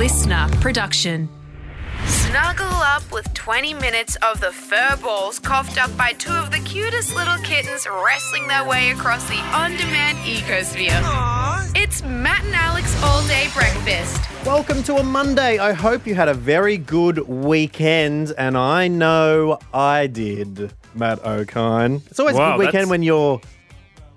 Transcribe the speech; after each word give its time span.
LiSTNR 0.00 0.58
production. 0.62 1.28
Snuggle 2.06 2.64
up 2.64 3.02
with 3.12 3.34
20 3.34 3.74
minutes 3.74 4.16
of 4.22 4.40
the 4.40 4.50
fur 4.50 4.96
balls 5.02 5.38
coughed 5.38 5.76
up 5.76 5.94
by 5.94 6.14
two 6.14 6.32
of 6.32 6.50
the 6.50 6.58
cutest 6.60 7.14
little 7.14 7.36
kittens 7.42 7.86
wrestling 8.02 8.48
their 8.48 8.66
way 8.66 8.92
across 8.92 9.28
the 9.28 9.36
on 9.54 9.72
demand 9.72 10.16
ecosphere. 10.20 10.96
It's 11.76 12.02
Matt 12.02 12.42
and 12.46 12.54
Alex 12.54 12.98
All 13.02 13.20
Day 13.26 13.48
Breakfast. 13.52 14.18
Welcome 14.46 14.82
to 14.84 14.96
a 14.96 15.02
Monday. 15.02 15.58
I 15.58 15.74
hope 15.74 16.06
you 16.06 16.14
had 16.14 16.28
a 16.28 16.34
very 16.34 16.78
good 16.78 17.18
weekend, 17.28 18.32
and 18.38 18.56
I 18.56 18.88
know 18.88 19.58
I 19.74 20.06
did, 20.06 20.72
Matt 20.94 21.22
Okine. 21.24 22.06
It's 22.06 22.18
always 22.18 22.36
a 22.36 22.38
good 22.38 22.58
weekend 22.58 22.72
that's- 22.72 22.88
when 22.88 23.02
you're 23.02 23.38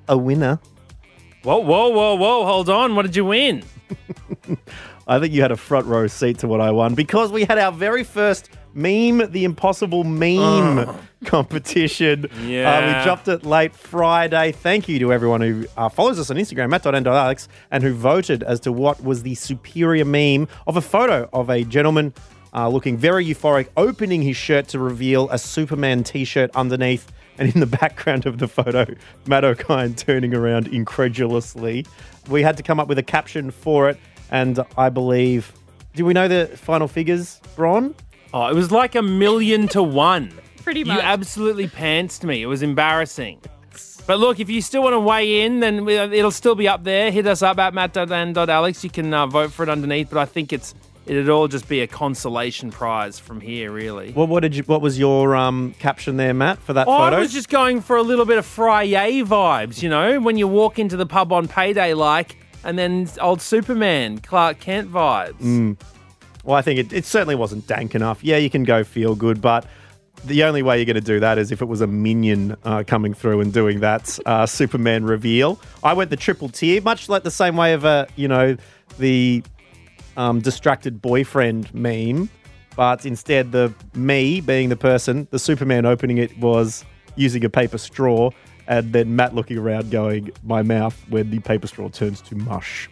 a 0.08 0.18
winner. 0.18 0.60
Whoa, 1.44 1.58
whoa, 1.58 1.90
whoa, 1.90 2.16
whoa! 2.16 2.46
Hold 2.46 2.70
on. 2.70 2.96
What 2.96 3.02
did 3.02 3.18
you 3.18 3.26
win? 3.26 3.66
I 5.08 5.20
think 5.20 5.34
you 5.34 5.42
had 5.42 5.52
a 5.52 5.58
front 5.58 5.86
row 5.88 6.08
seat 6.08 6.40
to 6.40 6.48
what 6.48 6.62
I 6.62 6.72
won 6.72 6.96
because 6.96 7.32
we 7.32 7.44
had 7.46 7.58
our 7.58 7.72
very 7.72 8.04
first 8.04 8.50
meme, 8.74 9.32
the 9.32 9.44
impossible 9.44 10.04
meme 10.04 10.90
competition. 11.26 12.26
Uh, 12.26 12.40
Yeah. 12.48 13.00
we 13.00 13.04
dropped 13.04 13.28
it 13.28 13.46
late 13.46 13.76
Friday. 13.76 14.52
Thank 14.52 14.88
you 14.88 15.00
to 15.00 15.12
everyone 15.14 15.42
who 15.42 15.66
uh, 15.78 15.90
follows 15.90 16.20
us 16.20 16.32
on 16.32 16.38
Instagram, 16.38 16.70
matt.n.alex, 16.70 17.48
and 17.72 17.84
who 17.84 17.94
voted 17.94 18.44
as 18.44 18.60
to 18.62 18.72
what 18.72 19.04
was 19.04 19.24
the 19.24 19.36
superior 19.36 20.06
meme 20.06 20.48
of 20.68 20.78
a 20.78 20.82
photo 20.82 21.30
of 21.34 21.50
a 21.50 21.64
gentleman 21.64 22.14
uh, 22.56 22.70
looking 22.70 22.96
very 22.98 23.26
euphoric, 23.26 23.68
opening 23.78 24.22
his 24.22 24.38
shirt 24.38 24.68
to 24.70 24.80
reveal 24.80 25.28
a 25.32 25.38
Superman 25.38 26.04
t 26.04 26.24
shirt 26.24 26.50
underneath. 26.56 27.12
And 27.40 27.52
in 27.54 27.60
the 27.60 27.66
background 27.82 28.28
of 28.28 28.38
the 28.38 28.48
photo, 28.48 28.86
Matt 29.26 29.44
Okine 29.44 29.98
turning 29.98 30.36
around 30.36 30.68
incredulously. 30.68 31.86
We 32.30 32.44
had 32.44 32.56
to 32.58 32.64
come 32.64 32.80
up 32.80 32.88
with 32.88 33.00
a 33.00 33.04
caption 33.04 33.50
for 33.52 33.90
it. 33.90 33.98
And 34.32 34.60
I 34.78 34.90
believe, 34.90 35.52
do 35.96 36.06
we 36.06 36.14
know 36.14 36.28
the 36.28 36.48
final 36.58 36.88
figures, 36.88 37.40
Bron? 37.56 37.94
Oh, 38.34 38.48
it 38.48 38.56
was 38.56 38.72
like 38.72 38.96
a 38.96 39.02
million 39.02 39.68
to 39.70 39.84
one. 39.84 40.34
Pretty 40.64 40.84
much. 40.84 40.96
You 40.96 41.02
absolutely 41.02 41.68
pantsed 41.68 42.24
me. 42.24 42.42
It 42.42 42.48
was 42.48 42.64
embarrassing. 42.64 43.40
But 44.08 44.20
look, 44.20 44.40
if 44.40 44.50
you 44.50 44.62
still 44.62 44.84
want 44.84 44.94
to 44.94 45.00
weigh 45.00 45.42
in, 45.44 45.60
then 45.60 45.86
we- 45.86 45.96
it'll 45.98 46.32
still 46.32 46.56
be 46.56 46.68
up 46.68 46.84
there. 46.84 47.12
Hit 47.12 47.26
us 47.28 47.42
up 47.42 47.58
at 47.60 47.74
matt.and.alex. 47.74 48.84
You 48.84 48.90
can 48.90 49.14
uh, 49.14 49.28
vote 49.28 49.52
for 49.52 49.64
it 49.64 49.70
underneath, 49.70 50.10
but 50.10 50.20
I 50.20 50.26
think 50.26 50.52
it's 50.52 50.74
it'd 51.06 51.30
all 51.30 51.50
just 51.50 51.68
be 51.68 51.82
a 51.82 51.88
consolation 51.88 52.72
prize 52.72 53.20
from 53.20 53.42
here, 53.42 53.72
really. 53.72 54.12
What, 54.14 54.30
what 54.30 54.40
did 54.42 54.56
you? 54.56 54.64
What 54.64 54.82
was 54.82 54.98
your 55.00 55.36
um, 55.36 55.74
caption 55.80 56.18
there, 56.18 56.34
Matt, 56.34 56.60
for 56.60 56.74
that 56.74 56.88
Oh, 56.88 56.92
photo? 56.98 57.16
I 57.18 57.20
was 57.20 57.32
just 57.34 57.50
going 57.50 57.82
for 57.82 57.96
a 57.98 58.02
little 58.02 58.26
bit 58.26 58.38
of 58.38 58.46
Friday 58.46 59.22
vibes, 59.22 59.82
you 59.82 59.90
know, 59.90 60.20
when 60.20 60.38
you 60.38 60.48
walk 60.48 60.80
into 60.80 60.98
the 60.98 61.06
pub 61.06 61.32
on 61.32 61.48
payday, 61.48 61.94
like, 61.94 62.38
and 62.64 62.78
then 62.78 63.10
old 63.22 63.42
Superman, 63.42 64.20
Clark 64.20 64.60
Kent 64.60 64.92
vibes. 64.92 65.40
Mm. 65.42 65.80
Well, 66.44 66.58
I 66.58 66.62
think 66.62 66.80
it, 66.80 66.94
it 66.94 67.06
certainly 67.06 67.36
wasn't 67.36 67.68
dank 67.68 67.96
enough. 67.96 68.24
Yeah, 68.24 68.38
you 68.38 68.50
can 68.50 68.64
go 68.64 68.84
feel 68.84 69.16
good, 69.16 69.42
but 69.42 69.66
the 70.26 70.44
only 70.44 70.62
way 70.62 70.78
you're 70.78 70.86
going 70.86 70.96
to 70.96 71.02
do 71.02 71.20
that 71.20 71.38
is 71.38 71.52
if 71.52 71.62
it 71.62 71.66
was 71.66 71.82
a 71.82 71.88
minion 71.88 72.56
uh, 72.64 72.84
coming 72.86 73.14
through 73.14 73.42
and 73.42 73.54
doing 73.54 73.82
that 73.82 74.18
uh, 74.26 74.46
Superman 74.46 75.06
reveal. 75.06 75.60
I 75.84 75.94
went 75.94 76.10
the 76.10 76.18
triple 76.18 76.50
tier, 76.50 76.82
much 76.82 77.10
like 77.10 77.24
the 77.24 77.32
same 77.32 77.58
way 77.58 77.74
of 77.74 77.86
a 77.86 78.08
you 78.16 78.28
know 78.28 78.58
the 79.00 79.44
um, 80.18 80.40
distracted 80.40 81.02
boyfriend 81.02 81.74
meme, 81.74 82.30
but 82.76 83.06
instead 83.06 83.52
the 83.52 83.74
me 83.94 84.42
being 84.42 84.70
the 84.70 84.76
person, 84.76 85.28
the 85.32 85.40
Superman 85.40 85.86
opening 85.86 86.18
it 86.18 86.38
was 86.38 86.86
using 87.16 87.44
a 87.44 87.50
paper 87.50 87.78
straw, 87.78 88.30
and 88.68 88.94
then 88.94 89.16
Matt 89.16 89.36
looking 89.36 89.58
around 89.58 89.92
going, 89.92 90.32
"My 90.44 90.62
mouth," 90.62 91.00
when 91.10 91.30
the 91.32 91.40
paper 91.40 91.68
straw 91.68 91.90
turns 91.90 92.22
to 92.22 92.36
mush. 92.36 92.90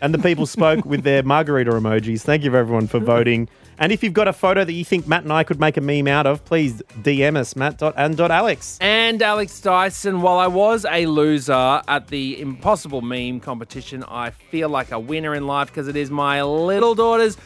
And 0.00 0.14
the 0.14 0.18
people 0.18 0.46
spoke 0.46 0.84
with 0.84 1.02
their 1.02 1.22
margarita 1.24 1.72
emojis. 1.72 2.20
Thank 2.22 2.44
you, 2.44 2.54
everyone, 2.54 2.86
for 2.86 3.00
voting. 3.00 3.48
And 3.80 3.92
if 3.92 4.02
you've 4.02 4.12
got 4.12 4.26
a 4.28 4.32
photo 4.32 4.64
that 4.64 4.72
you 4.72 4.84
think 4.84 5.06
Matt 5.06 5.22
and 5.22 5.32
I 5.32 5.44
could 5.44 5.60
make 5.60 5.76
a 5.76 5.80
meme 5.80 6.08
out 6.08 6.26
of, 6.26 6.44
please 6.44 6.82
DM 7.02 7.36
us, 7.36 7.54
matt.and.alex. 7.56 8.18
And 8.18 8.30
Alex 8.30 8.78
And 8.80 9.22
Alex 9.22 9.60
Dyson, 9.60 10.20
while 10.20 10.38
I 10.38 10.48
was 10.48 10.84
a 10.88 11.06
loser 11.06 11.80
at 11.86 12.08
the 12.08 12.40
Impossible 12.40 13.02
Meme 13.02 13.38
competition, 13.40 14.04
I 14.08 14.30
feel 14.30 14.68
like 14.68 14.90
a 14.92 14.98
winner 14.98 15.34
in 15.34 15.46
life 15.46 15.68
because 15.68 15.86
it 15.88 15.94
is 15.96 16.10
my 16.10 16.42
little 16.42 16.94
daughter's 16.96 17.36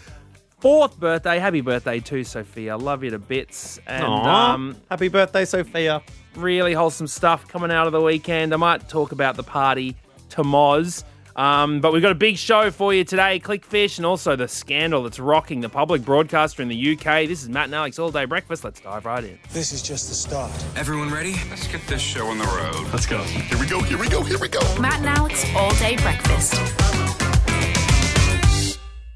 fourth 0.61 0.99
birthday. 0.99 1.39
Happy 1.39 1.61
birthday 1.61 2.01
to 2.01 2.25
Sophia. 2.25 2.77
Love 2.79 3.05
you 3.05 3.11
to 3.11 3.19
bits. 3.19 3.79
And 3.87 4.05
Aw. 4.05 4.53
um, 4.55 4.77
Happy 4.91 5.09
birthday, 5.09 5.45
Sophia. 5.45 6.03
Really 6.37 6.73
wholesome 6.73 7.07
stuff 7.07 7.47
coming 7.49 7.71
out 7.71 7.87
of 7.87 7.93
the 7.93 8.01
weekend. 8.01 8.53
I 8.53 8.57
might 8.57 8.89
talk 8.89 9.13
about 9.13 9.37
the 9.37 9.43
party 9.43 9.97
to 10.31 10.43
Moz. 10.43 11.05
Um, 11.37 11.81
but 11.81 11.93
we've 11.93 12.03
got 12.03 12.13
a 12.13 12.17
big 12.17 12.37
show 12.37 12.71
for 12.71 12.93
you 12.93 13.05
today. 13.05 13.41
Clickfish 13.41 13.97
and 13.97 14.05
also 14.05 14.37
the 14.37 14.49
scandal 14.49 15.03
that's 15.03 15.19
rocking 15.19 15.61
the 15.61 15.69
public 15.69 16.03
broadcaster 16.03 16.63
in 16.63 16.69
the 16.69 16.93
UK. 16.93 17.27
This 17.27 17.43
is 17.43 17.49
Matt 17.49 17.67
and 17.67 17.75
Alex 17.75 17.99
All 17.99 18.11
Day 18.11 18.27
Breakfast. 18.27 18.65
Let's 18.65 18.81
dive 18.81 19.07
right 19.07 19.25
in. 19.25 19.39
This 19.51 19.73
is 19.73 19.83
just 19.83 20.09
the 20.09 20.15
start. 20.15 20.53
Everyone 20.77 21.11
ready? 21.11 21.35
Let's 21.49 21.67
get 21.69 21.87
this 21.87 22.03
show 22.03 22.27
on 22.27 22.39
the 22.39 22.45
road. 22.45 22.93
Let's 22.93 23.07
go. 23.07 23.23
Here 23.23 23.59
we 23.59 23.67
go. 23.67 23.81
Here 23.81 23.99
we 23.99 24.09
go. 24.09 24.23
Here 24.23 24.39
we 24.39 24.49
go. 24.49 24.61
Matt 24.79 24.99
and 24.99 25.07
Alex 25.07 25.45
All 25.57 25.75
Day 25.77 25.97
Breakfast. 25.97 26.55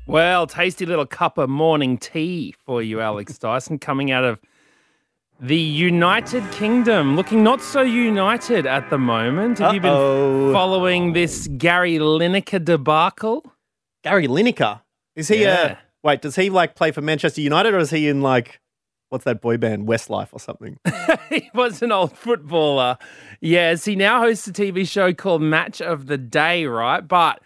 Well, 0.07 0.47
tasty 0.47 0.87
little 0.87 1.05
cup 1.05 1.37
of 1.37 1.51
morning 1.51 1.99
tea 1.99 2.55
for 2.65 2.81
you, 2.81 3.01
Alex 3.01 3.37
Dyson, 3.39 3.79
coming 3.79 4.13
out 4.13 4.25
of 4.25 4.39
the 5.41 5.57
United 5.57 6.51
Kingdom. 6.53 7.17
Looking 7.17 7.43
not 7.43 7.61
so 7.61 7.83
united 7.83 8.67
at 8.67 8.89
the 8.91 8.99
moment. 8.99 9.59
Have 9.59 9.75
you 9.75 9.81
been 9.81 10.53
following 10.53 11.13
this 11.13 11.49
Gary 11.59 11.99
Lineker 11.99 12.65
debacle? 12.65 13.45
Gary 14.03 14.27
Lineker. 14.29 14.81
Is 15.15 15.29
he 15.29 15.43
Yeah. 15.43 15.55
uh 15.55 15.75
wait, 16.03 16.23
does 16.23 16.37
he 16.37 16.51
like 16.51 16.75
play 16.75 16.91
for 16.93 17.03
Manchester 17.03 17.41
United 17.41 17.75
or 17.75 17.79
is 17.79 17.91
he 17.91 18.09
in 18.09 18.23
like 18.23 18.61
what's 19.09 19.25
that 19.25 19.41
boy 19.41 19.57
band, 19.57 19.87
Westlife 19.87 20.29
or 20.33 20.41
something? 20.41 20.79
he 21.31 21.51
was 21.55 21.83
an 21.83 21.93
old 21.93 22.17
footballer. 22.17 22.99
Yes, 23.41 23.85
he 23.85 23.95
now 23.95 24.21
hosts 24.21 24.47
a 24.49 24.53
TV 24.53 24.89
show 24.89 25.13
called 25.13 25.43
Match 25.43 25.81
of 25.81 26.07
the 26.07 26.19
Day, 26.19 26.67
right? 26.67 27.07
But 27.07 27.41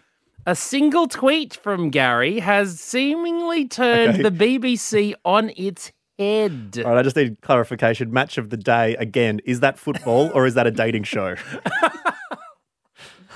a 0.46 0.54
single 0.56 1.06
tweet 1.06 1.54
from 1.62 1.90
Gary 1.90 2.38
has 2.40 2.80
seemingly 2.80 3.66
turned 3.68 4.14
Okay. 4.14 4.22
the 4.22 4.30
BBC 4.30 5.14
on 5.24 5.50
its 5.56 5.92
head. 6.20 6.82
All 6.84 6.92
right, 6.92 6.98
I 6.98 7.02
just 7.02 7.16
need 7.16 7.40
clarification. 7.40 8.12
Match 8.12 8.38
of 8.38 8.50
the 8.50 8.56
day 8.56 8.94
again. 8.96 9.40
Is 9.44 9.60
that 9.60 9.78
football 9.78 10.30
or 10.34 10.46
is 10.46 10.54
that 10.54 10.66
a 10.66 10.70
dating 10.70 11.04
show? 11.04 11.34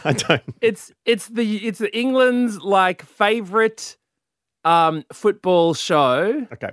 I 0.04 0.12
don't. 0.12 0.42
It's 0.60 0.92
it's 1.06 1.28
the 1.28 1.66
it's 1.66 1.78
the 1.78 1.96
England's 1.96 2.58
like 2.60 3.02
favorite 3.04 3.96
um 4.64 5.04
football 5.12 5.72
show 5.74 6.46
Okay. 6.52 6.70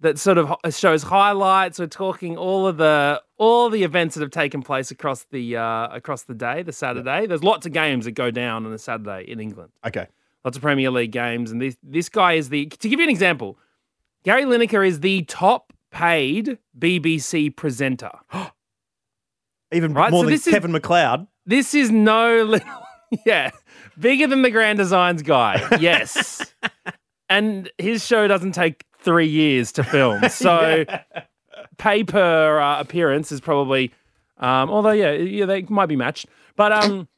that 0.00 0.18
sort 0.18 0.38
of 0.38 0.54
shows 0.72 1.02
highlights. 1.02 1.78
We're 1.80 1.86
talking 1.88 2.36
all 2.36 2.66
of 2.68 2.76
the 2.76 3.20
all 3.38 3.70
the 3.70 3.82
events 3.82 4.14
that 4.14 4.20
have 4.20 4.30
taken 4.30 4.62
place 4.62 4.92
across 4.92 5.24
the 5.32 5.56
uh, 5.56 5.88
across 5.88 6.22
the 6.24 6.34
day, 6.34 6.62
the 6.62 6.72
Saturday. 6.72 7.26
There's 7.26 7.42
lots 7.42 7.66
of 7.66 7.72
games 7.72 8.04
that 8.04 8.12
go 8.12 8.30
down 8.30 8.66
on 8.66 8.72
a 8.72 8.78
Saturday 8.78 9.24
in 9.26 9.40
England. 9.40 9.72
Okay. 9.84 10.06
Lots 10.44 10.56
of 10.56 10.62
Premier 10.62 10.90
League 10.90 11.10
games, 11.10 11.50
and 11.50 11.60
this 11.60 11.76
this 11.82 12.08
guy 12.08 12.34
is 12.34 12.50
the 12.50 12.66
to 12.66 12.88
give 12.88 13.00
you 13.00 13.04
an 13.04 13.10
example. 13.10 13.58
Gary 14.24 14.44
Lineker 14.44 14.86
is 14.86 15.00
the 15.00 15.22
top 15.24 15.72
paid 15.90 16.58
BBC 16.78 17.54
presenter. 17.54 18.10
Even 19.72 19.92
Right, 19.94 20.10
more 20.10 20.20
so 20.22 20.26
than 20.26 20.34
this 20.34 20.46
is- 20.46 20.52
Kevin 20.54 20.72
McCloud. 20.72 21.26
This 21.46 21.74
is 21.74 21.90
no 21.90 22.42
little, 22.44 22.68
yeah, 23.26 23.50
bigger 23.98 24.26
than 24.26 24.42
the 24.42 24.50
Grand 24.50 24.78
Designs 24.78 25.22
guy. 25.22 25.66
Yes, 25.80 26.54
and 27.28 27.70
his 27.78 28.04
show 28.06 28.26
doesn't 28.28 28.52
take 28.52 28.84
three 28.98 29.26
years 29.26 29.72
to 29.72 29.84
film, 29.84 30.26
so 30.30 30.84
pay 31.76 32.02
per 32.04 32.58
uh, 32.58 32.80
appearance 32.80 33.30
is 33.30 33.40
probably, 33.42 33.92
um, 34.38 34.70
although 34.70 34.92
yeah, 34.92 35.12
yeah, 35.12 35.44
they 35.44 35.62
might 35.62 35.86
be 35.86 35.96
matched. 35.96 36.26
But 36.56 36.72
um, 36.72 37.08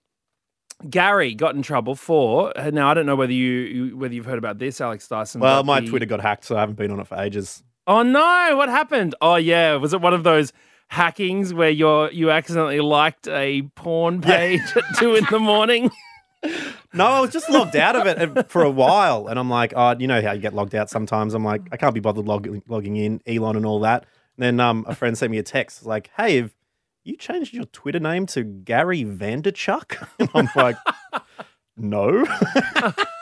Gary 0.89 1.35
got 1.35 1.55
in 1.55 1.63
trouble 1.63 1.95
for 1.95 2.53
now. 2.71 2.91
I 2.91 2.95
don't 2.95 3.07
know 3.07 3.17
whether 3.17 3.33
you, 3.33 3.53
you 3.53 3.97
whether 3.97 4.15
you've 4.15 4.27
heard 4.27 4.39
about 4.39 4.59
this, 4.59 4.81
Alex 4.81 5.09
Dyson. 5.09 5.41
Well, 5.41 5.65
my 5.65 5.81
Twitter 5.81 6.07
got 6.07 6.21
hacked, 6.21 6.45
so 6.45 6.57
I 6.57 6.61
haven't 6.61 6.77
been 6.77 6.91
on 6.91 7.01
it 7.01 7.07
for 7.07 7.17
ages. 7.17 7.63
Oh 7.87 8.03
no! 8.03 8.55
What 8.57 8.69
happened? 8.69 9.15
Oh 9.21 9.37
yeah, 9.37 9.77
was 9.77 9.93
it 9.93 10.01
one 10.01 10.13
of 10.15 10.23
those 10.25 10.53
hackings 10.89 11.55
where 11.55 11.71
you're 11.71 12.11
you 12.11 12.31
accidentally 12.31 12.81
liked 12.81 13.27
a 13.29 13.63
porn 13.75 14.21
page 14.21 14.61
at 14.77 14.85
two 14.99 15.15
in 15.15 15.25
the 15.31 15.39
morning? 15.39 15.91
No, 16.93 17.05
I 17.05 17.21
was 17.21 17.31
just 17.31 17.51
logged 17.51 17.77
out 17.77 17.95
of 17.95 18.07
it 18.07 18.51
for 18.51 18.63
a 18.63 18.71
while, 18.71 19.27
and 19.27 19.39
I'm 19.39 19.51
like, 19.51 19.75
oh, 19.77 19.95
you 19.99 20.07
know 20.07 20.23
how 20.23 20.33
you 20.33 20.41
get 20.41 20.55
logged 20.55 20.75
out 20.75 20.89
sometimes. 20.89 21.35
I'm 21.35 21.45
like, 21.45 21.61
I 21.71 21.77
can't 21.77 21.93
be 21.93 22.01
bothered 22.01 22.25
log- 22.25 22.63
logging 22.69 22.97
in, 22.97 23.21
Elon 23.27 23.55
and 23.57 23.67
all 23.67 23.81
that. 23.81 24.07
And 24.39 24.43
then 24.43 24.61
um, 24.61 24.87
a 24.89 24.95
friend 24.95 25.19
sent 25.19 25.31
me 25.31 25.37
a 25.37 25.43
text 25.43 25.85
like, 25.85 26.11
"Hey, 26.17 26.37
have 26.37 26.55
you 27.07 27.17
changed 27.17 27.55
your 27.55 27.65
Twitter 27.67 28.01
name 28.01 28.27
to 28.27 28.43
Gary 28.43 29.05
Vaynerchuk?" 29.05 30.09
And 30.19 30.29
I'm 30.35 30.49
like, 30.55 30.77
"No," 31.77 32.25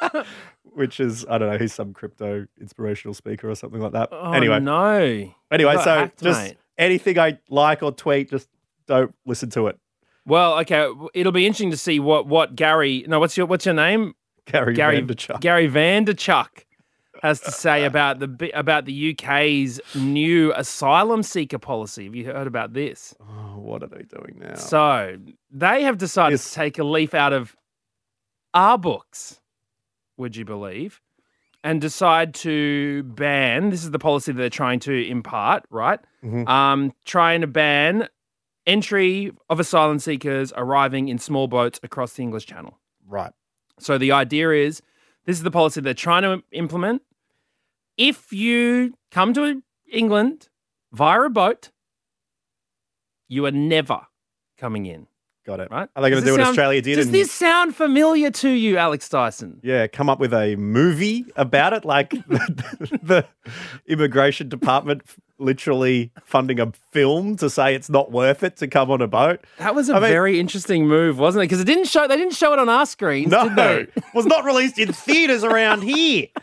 which 0.63 1.01
is 1.01 1.27
I 1.29 1.39
don't 1.39 1.51
know. 1.51 1.59
He's 1.59 1.75
some 1.75 1.93
crypto 1.93 2.47
inspirational 2.61 3.15
speaker 3.15 3.51
or 3.51 3.55
something 3.55 3.81
like 3.81 3.93
that. 3.93 4.09
Oh 4.13 4.33
anyway, 4.33 4.61
no! 4.61 5.33
anyway, 5.51 5.77
so 5.77 5.99
hacked, 5.99 6.23
just 6.23 6.43
mate. 6.43 6.57
anything 6.79 7.19
I 7.19 7.39
like 7.49 7.83
or 7.83 7.93
tweet, 7.93 8.31
just 8.31 8.49
don't 8.87 9.15
listen 9.27 9.51
to 9.51 9.69
it. 9.69 9.79
Well, 10.27 10.59
okay, 10.61 10.91
it'll 11.13 11.33
be 11.33 11.47
interesting 11.47 11.71
to 11.71 11.77
see 11.77 12.01
what 12.01 12.27
what 12.27 12.57
Gary. 12.57 13.05
No, 13.07 13.21
what's 13.21 13.37
your 13.37 13.47
what's 13.47 13.67
your 13.67 13.75
name? 13.75 14.15
Gary, 14.47 14.75
Gary 14.75 15.03
Vaynerchuk. 15.03 15.41
Gary 15.41 15.69
Vaynerchuk 15.69 16.65
has 17.25 17.41
to 17.41 17.51
say 17.51 17.85
about 17.85 18.19
the 18.19 18.51
about 18.55 18.85
the 18.85 19.11
UK's 19.13 19.81
new 19.95 20.53
asylum 20.55 21.23
seeker 21.23 21.59
policy. 21.59 22.05
Have 22.05 22.15
you 22.15 22.27
heard 22.27 22.47
about 22.47 22.75
this? 22.75 23.15
Oh, 23.21 23.59
what 23.59 23.83
are 23.83 23.87
they 23.87 24.03
doing 24.03 24.39
now? 24.41 24.55
So 24.55 25.17
they 25.51 25.83
have 25.85 25.97
decided 25.99 26.35
Yes. 26.35 26.51
to 26.51 26.55
take 26.55 26.79
a 26.79 26.85
leaf 26.85 27.15
out 27.15 27.33
of 27.33 27.57
our 28.53 28.77
books, 28.79 29.41
would 30.17 30.37
you 30.37 30.45
believe, 30.45 31.01
and 31.63 31.81
decide 31.81 32.35
to 32.35 33.03
ban. 33.05 33.71
This 33.71 33.83
is 33.85 33.91
the 33.91 33.99
policy 33.99 34.33
that 34.33 34.39
they're 34.39 34.51
trying 34.51 34.81
to 34.81 34.93
impart, 35.09 35.65
right? 35.71 36.01
Mhm. 36.23 36.47
Um, 36.49 36.93
trying 37.05 37.41
to 37.41 37.47
ban 37.47 38.09
entry 38.67 39.33
of 39.51 39.61
asylum 39.61 39.99
seekers 39.99 40.53
arriving 40.57 41.09
in 41.09 41.19
small 41.19 41.49
boats 41.49 41.81
across 41.83 42.13
the 42.15 42.23
English 42.23 42.47
Channel. 42.47 42.79
right. 43.07 43.33
So 43.79 43.99
the 43.99 44.13
idea 44.13 44.51
is 44.53 44.81
this 45.25 45.37
is 45.37 45.43
the 45.43 45.51
policy 45.51 45.81
they're 45.81 45.95
trying 45.95 46.23
to 46.23 46.43
implement. 46.53 47.03
If 47.97 48.33
you 48.33 48.95
come 49.11 49.33
to 49.35 49.63
England 49.91 50.49
via 50.93 51.21
a 51.23 51.31
boat, 51.31 51.71
you 53.29 53.47
are 53.47 53.51
never 53.53 54.01
coming 54.59 54.87
in. 54.87 55.07
Got 55.47 55.61
it. 55.61 55.71
Right? 55.71 55.91
Are 55.95 56.03
they 56.03 56.09
going 56.09 56.23
to 56.23 56.27
do 56.27 56.33
what 56.33 56.39
sound- 56.39 56.49
Australia 56.51 56.81
did? 56.81 56.97
Does 56.97 57.07
and- 57.07 57.15
this 57.15 57.31
sound 57.31 57.77
familiar 57.77 58.31
to 58.31 58.49
you, 58.49 58.79
Alex 58.79 59.09
Dyson? 59.11 59.61
Yeah, 59.63 59.87
come 59.87 60.09
up 60.09 60.19
with 60.19 60.33
a 60.33 60.57
movie 60.57 61.27
about 61.37 61.75
it, 61.75 61.85
like 61.85 62.11
the, 62.29 62.99
the 63.03 63.27
immigration 63.87 64.49
department 64.49 65.03
literally 65.39 66.13
funding 66.25 66.61
a 66.61 66.73
film 66.93 67.37
to 67.37 67.51
say 67.51 67.75
it's 67.75 67.91
not 67.91 68.11
worth 68.11 68.43
it 68.43 68.57
to 68.57 68.67
come 68.69 68.91
on 68.91 69.03
a 69.03 69.07
boat. 69.07 69.45
That 69.59 69.75
was 69.75 69.91
a 69.91 69.97
I 69.97 70.01
mean- 70.01 70.09
very 70.11 70.41
interesting 70.41 70.89
move, 70.89 71.19
wasn't 71.19 71.43
it? 71.43 71.47
Because 71.49 71.61
it 71.61 71.67
didn't 71.67 71.89
show. 71.89 72.09
They 72.09 72.17
didn't 72.17 72.35
show 72.35 72.55
it 72.55 72.59
on 72.59 72.71
our 72.71 72.87
screens, 72.87 73.31
No, 73.31 73.45
did 73.49 73.57
they? 73.57 73.87
was 74.15 74.25
not 74.25 74.45
released 74.47 74.79
in 74.79 74.93
theaters 74.93 75.45
around 75.45 75.83
here. 75.83 76.27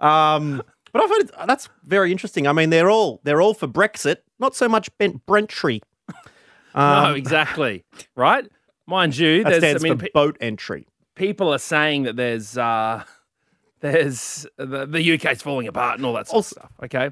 Um, 0.00 0.62
but 0.92 1.02
I 1.02 1.06
find 1.08 1.48
that's 1.48 1.68
very 1.84 2.10
interesting. 2.12 2.46
I 2.46 2.52
mean, 2.52 2.70
they're 2.70 2.90
all 2.90 3.20
they're 3.24 3.40
all 3.42 3.54
for 3.54 3.66
Brexit, 3.68 4.16
not 4.38 4.54
so 4.54 4.68
much 4.68 4.90
Bent 4.98 5.24
Brentry. 5.26 5.80
no, 6.74 7.14
exactly. 7.14 7.84
Right, 8.16 8.46
mind 8.86 9.16
you. 9.16 9.42
That 9.44 9.50
There's, 9.50 9.64
I 9.64 9.66
stands 9.68 9.82
mean, 9.82 9.98
for 9.98 10.06
boat 10.14 10.36
entry. 10.40 10.86
people 11.14 11.52
are 11.52 11.58
saying 11.58 12.04
that 12.04 12.16
there's 12.16 12.56
uh, 12.58 13.04
there's 13.80 14.46
the, 14.56 14.86
the 14.86 15.14
UK's 15.14 15.42
falling 15.42 15.68
apart 15.68 15.96
and 15.98 16.06
all 16.06 16.14
that 16.14 16.28
sort 16.28 16.36
Also- 16.36 16.56
of 16.56 16.62
stuff. 16.62 16.72
Okay. 16.84 17.10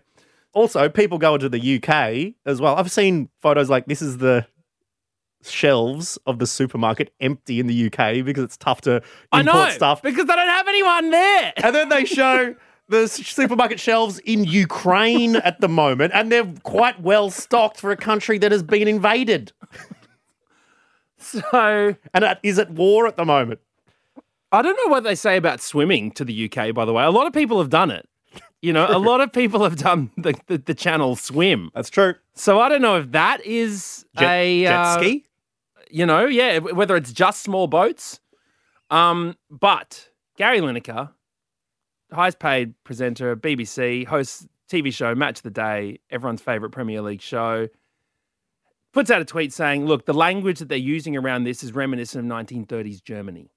Also, 0.55 0.89
people 0.89 1.19
go 1.19 1.35
into 1.35 1.49
the 1.49 1.77
UK 1.77 2.35
as 2.47 2.61
well. 2.61 2.75
I've 2.77 2.91
seen 2.91 3.29
photos 3.41 3.69
like 3.71 3.85
this 3.87 4.01
is 4.03 4.19
the 4.19 4.47
shelves 5.43 6.19
of 6.27 6.39
the 6.39 6.47
supermarket 6.47 7.13
empty 7.21 7.61
in 7.61 7.67
the 7.69 7.87
UK 7.87 8.25
because 8.25 8.43
it's 8.43 8.57
tough 8.57 8.81
to 8.83 9.03
I 9.31 9.41
import 9.41 9.57
know 9.57 9.71
stuff. 9.71 10.03
because 10.03 10.27
they 10.27 10.35
don't 10.35 10.49
have 10.49 10.67
anyone 10.67 11.11
there. 11.11 11.53
And 11.59 11.75
then 11.75 11.89
they 11.91 12.05
show 12.07 12.57
the 12.89 13.07
supermarket 13.09 13.79
shelves 13.79 14.19
in 14.21 14.45
Ukraine 14.45 15.37
at 15.37 15.61
the 15.61 15.69
moment, 15.69 16.13
and 16.15 16.33
they're 16.33 16.51
quite 16.63 17.01
well 17.01 17.31
stocked 17.31 17.79
for 17.79 17.91
a 17.91 17.97
country 17.97 18.39
that 18.39 18.51
has 18.53 18.63
been 18.63 18.89
invaded 18.89 19.53
So 21.19 21.97
and 22.15 22.25
it 22.25 22.39
is 22.43 22.59
at 22.59 22.71
war 22.71 23.07
at 23.07 23.17
the 23.17 23.25
moment. 23.25 23.61
I 24.51 24.63
don't 24.63 24.79
know 24.85 24.91
what 24.91 25.05
they 25.05 25.15
say 25.15 25.37
about 25.37 25.61
swimming 25.61 26.11
to 26.13 26.25
the 26.25 26.51
UK. 26.51 26.75
By 26.75 26.85
the 26.85 26.93
way, 26.93 27.05
a 27.05 27.11
lot 27.11 27.27
of 27.27 27.33
people 27.33 27.59
have 27.59 27.71
done 27.71 27.91
it. 27.91 28.09
You 28.63 28.73
know, 28.73 28.87
a 28.89 28.99
lot 28.99 29.21
of 29.21 29.33
people 29.33 29.63
have 29.63 29.77
done 29.77 30.11
the, 30.17 30.35
the, 30.47 30.59
the 30.59 30.75
channel 30.75 31.17
swim. 31.17 31.71
That's 31.75 31.91
true. 31.91 32.15
So 32.35 32.61
I 32.61 32.69
don't 32.69 32.83
know 32.83 32.97
if 32.97 33.13
that 33.13 33.45
is 33.45 34.05
Jet, 34.19 34.31
a 34.31 34.63
jet 34.63 34.75
uh, 34.75 34.99
ski. 34.99 35.25
you 35.91 36.07
know, 36.07 36.25
yeah, 36.27 36.59
whether 36.59 36.97
it's 36.97 37.13
just 37.13 37.43
small 37.43 37.67
boats. 37.67 38.21
Um, 38.91 39.37
but 39.51 40.09
Gary 40.37 40.61
Lineker, 40.61 41.11
highest 42.13 42.39
paid 42.39 42.75
presenter, 42.85 43.37
BBC, 43.37 44.07
hosts 44.07 44.47
TV 44.71 44.93
show 44.93 45.15
Match 45.15 45.39
of 45.39 45.43
the 45.45 45.51
Day, 45.51 46.01
everyone's 46.11 46.43
favorite 46.43 46.71
Premier 46.71 47.01
League 47.01 47.23
show, 47.23 47.69
puts 48.93 49.11
out 49.11 49.21
a 49.21 49.25
tweet 49.25 49.53
saying, 49.53 49.87
"Look, 49.87 50.07
the 50.07 50.15
language 50.15 50.59
that 50.59 50.69
they're 50.69 50.79
using 50.79 51.17
around 51.17 51.45
this 51.45 51.63
is 51.63 51.73
reminiscent 51.73 52.25
of 52.25 52.31
1930s 52.31 53.03
Germany." 53.03 53.51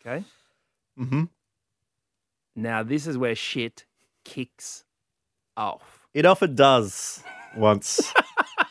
Okay. 0.00 0.24
Mm-hmm. 0.98 1.24
Now 2.56 2.82
this 2.82 3.06
is 3.06 3.16
where 3.16 3.34
shit 3.34 3.86
kicks 4.24 4.84
off. 5.56 6.06
It 6.12 6.26
often 6.26 6.54
does 6.54 7.22
once 7.56 8.12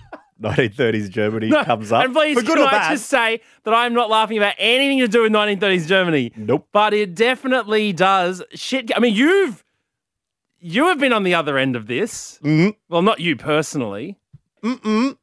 1930s 0.41 1.09
Germany 1.09 1.47
No, 1.49 1.63
comes 1.63 1.91
up. 1.91 2.03
And 2.05 2.13
please, 2.13 2.37
for 2.37 2.43
good 2.43 2.57
can 2.57 2.67
or 2.67 2.69
I 2.73 2.89
just 2.93 3.07
say 3.07 3.41
that 3.63 3.73
I'm 3.73 3.93
not 3.93 4.09
laughing 4.09 4.37
about 4.37 4.55
anything 4.57 4.99
to 4.99 5.07
do 5.07 5.21
with 5.23 5.31
1930s 5.31 5.87
Germany. 5.87 6.31
Nope. 6.35 6.67
But 6.71 6.93
it 6.93 7.15
definitely 7.15 7.93
does 7.93 8.41
shit. 8.53 8.91
I 8.95 8.99
mean, 8.99 9.13
you've 9.15 9.63
you 10.59 10.85
have 10.87 10.99
been 10.99 11.13
on 11.13 11.23
the 11.23 11.33
other 11.33 11.57
end 11.57 11.75
of 11.75 11.87
this. 11.87 12.39
Mm, 12.43 12.75
Well, 12.89 13.01
not 13.01 13.19
you 13.19 13.35
personally. 13.35 14.17
mm-mm. 14.63 15.17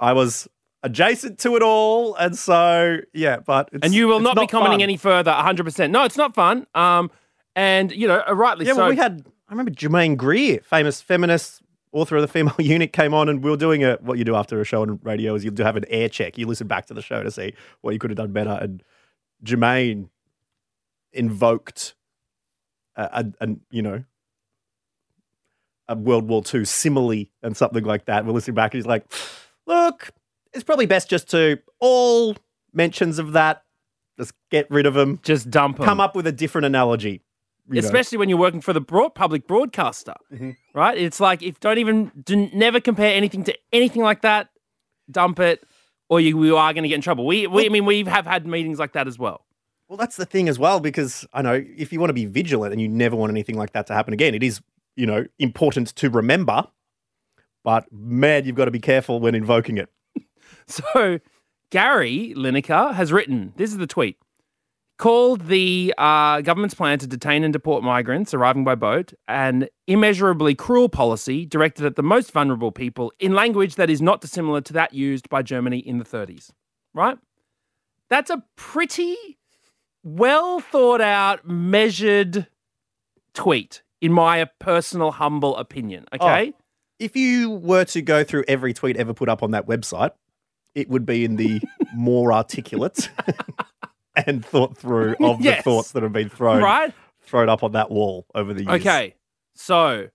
I 0.00 0.12
was 0.12 0.48
adjacent 0.82 1.38
to 1.40 1.56
it 1.56 1.62
all, 1.62 2.14
and 2.16 2.36
so 2.36 2.98
yeah, 3.14 3.38
but 3.38 3.70
it's, 3.72 3.84
and 3.84 3.94
you 3.94 4.06
will 4.08 4.16
it's 4.18 4.24
not, 4.24 4.36
be 4.38 4.46
commenting 4.46 4.78
fun. 4.80 4.82
any 4.82 4.96
further 4.96 5.30
100%. 5.30 5.90
No, 5.90 6.04
it's 6.04 6.16
not 6.16 6.34
fun. 6.34 6.66
Um 6.74 7.10
and 7.56 7.92
you 7.92 8.08
know, 8.08 8.22
rightly 8.32 8.66
Yeah, 8.66 8.72
so. 8.72 8.78
well, 8.80 8.90
we 8.90 8.96
had. 8.96 9.24
I 9.48 9.52
remember 9.52 9.70
Germaine 9.70 10.16
Greer, 10.16 10.60
famous 10.64 11.00
feminist 11.00 11.62
author 11.94 12.16
of 12.16 12.22
the 12.22 12.28
Female 12.28 12.54
Eunuch, 12.58 12.92
came 12.92 13.14
on, 13.14 13.28
and 13.28 13.42
we 13.42 13.50
were 13.50 13.56
doing 13.56 13.84
a 13.84 13.94
what 14.02 14.18
you 14.18 14.24
do 14.24 14.34
after 14.34 14.60
a 14.60 14.64
show 14.64 14.82
on 14.82 14.98
radio 15.02 15.34
is 15.34 15.44
you 15.44 15.50
do 15.50 15.62
have 15.62 15.76
an 15.76 15.84
air 15.88 16.08
check. 16.08 16.36
You 16.36 16.46
listen 16.46 16.66
back 16.66 16.86
to 16.86 16.94
the 16.94 17.00
show 17.02 17.22
to 17.22 17.30
see 17.30 17.54
what 17.80 17.92
you 17.92 17.98
could 17.98 18.10
have 18.10 18.18
done 18.18 18.32
better, 18.32 18.58
and 18.60 18.82
Germaine 19.42 20.10
invoked 21.12 21.94
a, 22.96 23.24
a, 23.40 23.44
a 23.46 23.48
you 23.70 23.82
know 23.82 24.04
a 25.88 25.94
World 25.96 26.28
War 26.28 26.42
II 26.52 26.64
simile 26.64 27.26
and 27.42 27.56
something 27.56 27.84
like 27.84 28.06
that. 28.06 28.24
We're 28.26 28.32
listening 28.32 28.54
back, 28.56 28.74
and 28.74 28.78
he's 28.78 28.86
like, 28.86 29.06
"Look, 29.66 30.10
it's 30.52 30.64
probably 30.64 30.86
best 30.86 31.08
just 31.08 31.30
to 31.30 31.58
all 31.78 32.36
mentions 32.72 33.18
of 33.18 33.32
that." 33.32 33.62
Just 34.18 34.32
get 34.50 34.70
rid 34.70 34.86
of 34.86 34.94
them. 34.94 35.18
just 35.24 35.50
dump 35.50 35.80
'em. 35.80 35.84
Come 35.86 36.00
up 36.00 36.14
with 36.14 36.26
a 36.26 36.32
different 36.32 36.66
analogy. 36.66 37.22
You 37.68 37.80
know. 37.80 37.86
especially 37.86 38.18
when 38.18 38.28
you're 38.28 38.38
working 38.38 38.60
for 38.60 38.72
the 38.72 38.80
broad 38.80 39.14
public 39.14 39.46
broadcaster, 39.46 40.14
Mm-hmm. 40.32 40.50
right? 40.74 40.96
It's 40.98 41.20
like 41.20 41.42
if 41.42 41.60
don't 41.60 41.78
even 41.78 42.10
do, 42.22 42.48
never 42.54 42.80
compare 42.80 43.14
anything 43.14 43.44
to 43.44 43.54
anything 43.72 44.02
like 44.02 44.22
that, 44.22 44.48
dump 45.10 45.38
it, 45.40 45.64
or 46.08 46.20
you, 46.20 46.42
you 46.44 46.56
are 46.56 46.72
going 46.72 46.82
to 46.82 46.88
get 46.88 46.96
in 46.96 47.00
trouble. 47.00 47.26
We, 47.26 47.46
we, 47.46 47.66
I 47.66 47.68
mean, 47.68 47.84
we 47.86 48.04
have 48.04 48.26
had 48.26 48.46
meetings 48.46 48.78
like 48.78 48.92
that 48.92 49.06
as 49.08 49.18
well. 49.18 49.44
Well, 49.88 49.96
that's 49.98 50.16
the 50.16 50.26
thing 50.26 50.48
as 50.48 50.58
well, 50.58 50.80
because 50.80 51.26
I 51.32 51.42
know 51.42 51.62
if 51.76 51.92
you 51.92 52.00
want 52.00 52.08
to 52.10 52.14
be 52.14 52.24
vigilant 52.26 52.72
and 52.72 52.80
you 52.80 52.88
never 52.88 53.16
want 53.16 53.30
anything 53.30 53.56
like 53.56 53.72
that 53.72 53.86
to 53.88 53.94
happen 53.94 54.14
again, 54.14 54.34
it 54.34 54.42
is, 54.42 54.60
you 54.96 55.06
know, 55.06 55.26
important 55.38 55.88
to 55.96 56.08
remember. 56.10 56.66
But 57.64 57.86
man, 57.92 58.44
you've 58.44 58.56
got 58.56 58.64
to 58.66 58.70
be 58.70 58.80
careful 58.80 59.20
when 59.20 59.34
invoking 59.34 59.78
it. 59.78 59.88
So 60.66 61.18
Gary 61.70 62.32
Lineker 62.36 62.94
has 62.94 63.12
written. 63.12 63.52
This 63.56 63.70
is 63.70 63.76
the 63.76 63.86
tweet. 63.86 64.16
Called 64.96 65.48
the 65.48 65.92
uh, 65.98 66.40
government's 66.42 66.74
plan 66.74 67.00
to 67.00 67.06
detain 67.06 67.42
and 67.42 67.52
deport 67.52 67.82
migrants 67.82 68.32
arriving 68.32 68.62
by 68.62 68.76
boat 68.76 69.12
an 69.26 69.66
immeasurably 69.88 70.54
cruel 70.54 70.88
policy 70.88 71.44
directed 71.44 71.84
at 71.84 71.96
the 71.96 72.02
most 72.02 72.30
vulnerable 72.30 72.70
people 72.70 73.12
in 73.18 73.34
language 73.34 73.74
that 73.74 73.90
is 73.90 74.00
not 74.00 74.20
dissimilar 74.20 74.60
to 74.60 74.72
that 74.72 74.94
used 74.94 75.28
by 75.28 75.42
Germany 75.42 75.78
in 75.78 75.98
the 75.98 76.04
30s. 76.04 76.50
Right? 76.94 77.18
That's 78.08 78.30
a 78.30 78.44
pretty 78.54 79.16
well 80.04 80.60
thought 80.60 81.00
out, 81.00 81.44
measured 81.44 82.46
tweet, 83.32 83.82
in 84.00 84.12
my 84.12 84.44
personal, 84.60 85.10
humble 85.10 85.56
opinion. 85.56 86.04
Okay? 86.12 86.52
If 87.00 87.16
you 87.16 87.50
were 87.50 87.84
to 87.86 88.00
go 88.00 88.22
through 88.22 88.44
every 88.46 88.72
tweet 88.72 88.96
ever 88.96 89.12
put 89.12 89.28
up 89.28 89.42
on 89.42 89.50
that 89.50 89.66
website, 89.66 90.12
it 90.74 90.88
would 90.88 91.04
be 91.04 91.24
in 91.24 91.36
the 91.36 91.60
more 91.94 92.32
articulate 92.32 93.10
and 94.16 94.44
thought 94.44 94.76
through 94.76 95.16
of 95.20 95.42
the 95.42 95.56
thoughts 95.62 95.92
that 95.92 96.02
have 96.02 96.12
been 96.12 96.28
thrown 96.28 96.62
Right? 96.62 96.92
thrown 97.22 97.48
up 97.48 97.62
on 97.62 97.72
that 97.72 97.90
wall 97.90 98.26
over 98.34 98.52
the 98.52 98.62
years. 98.64 98.80
Okay. 98.80 99.14
So 99.54 100.08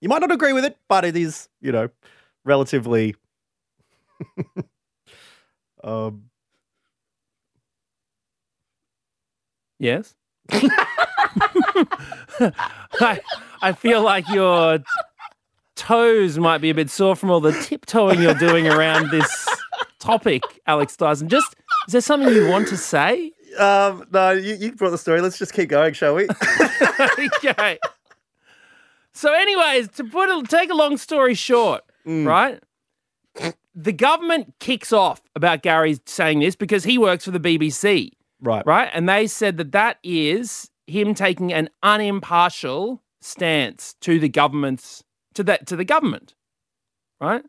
You 0.00 0.08
might 0.08 0.20
not 0.20 0.30
agree 0.32 0.52
with 0.52 0.64
it, 0.64 0.76
but 0.88 1.04
it 1.04 1.16
is, 1.16 1.48
you 1.60 1.72
know, 1.72 1.88
relatively 2.44 3.14
um 5.84 6.24
Yes. 9.78 10.14
I, 13.00 13.20
I 13.62 13.72
feel 13.72 14.02
like 14.02 14.28
your 14.28 14.78
toes 15.74 16.38
might 16.38 16.58
be 16.58 16.70
a 16.70 16.74
bit 16.74 16.88
sore 16.90 17.16
from 17.16 17.30
all 17.30 17.40
the 17.40 17.52
tiptoeing 17.52 18.20
you're 18.22 18.34
doing 18.34 18.68
around 18.68 19.10
this 19.10 19.48
topic, 19.98 20.42
Alex 20.66 20.96
Dyson. 20.96 21.28
Just 21.28 21.54
is 21.88 21.92
there 21.92 22.00
something 22.00 22.32
you 22.32 22.46
want 22.48 22.68
to 22.68 22.76
say? 22.76 23.32
Um, 23.58 24.06
no, 24.12 24.30
you, 24.30 24.54
you 24.54 24.72
brought 24.72 24.90
the 24.90 24.98
story. 24.98 25.20
Let's 25.20 25.38
just 25.38 25.52
keep 25.52 25.68
going, 25.68 25.94
shall 25.94 26.14
we? 26.14 26.28
okay. 27.00 27.78
So, 29.12 29.32
anyways, 29.32 29.88
to 29.92 30.04
put 30.04 30.30
a, 30.30 30.42
take 30.46 30.70
a 30.70 30.74
long 30.74 30.96
story 30.96 31.34
short, 31.34 31.82
right? 32.26 32.62
The 33.74 33.92
government 33.92 34.54
kicks 34.60 34.92
off 34.92 35.22
about 35.34 35.62
Gary 35.62 35.98
saying 36.06 36.40
this 36.40 36.56
because 36.56 36.84
he 36.84 36.98
works 36.98 37.24
for 37.24 37.30
the 37.30 37.40
BBC. 37.40 38.10
right. 38.40 38.66
right? 38.66 38.90
And 38.92 39.08
they 39.08 39.26
said 39.26 39.56
that 39.56 39.72
that 39.72 39.98
is 40.02 40.70
him 40.86 41.14
taking 41.14 41.52
an 41.52 41.70
unimpartial 41.82 43.00
stance 43.20 43.94
to 44.00 44.18
the 44.18 44.28
government's 44.28 45.04
to 45.34 45.44
that 45.44 45.66
to 45.66 45.76
the 45.76 45.84
government, 45.84 46.34
right? 47.20 47.44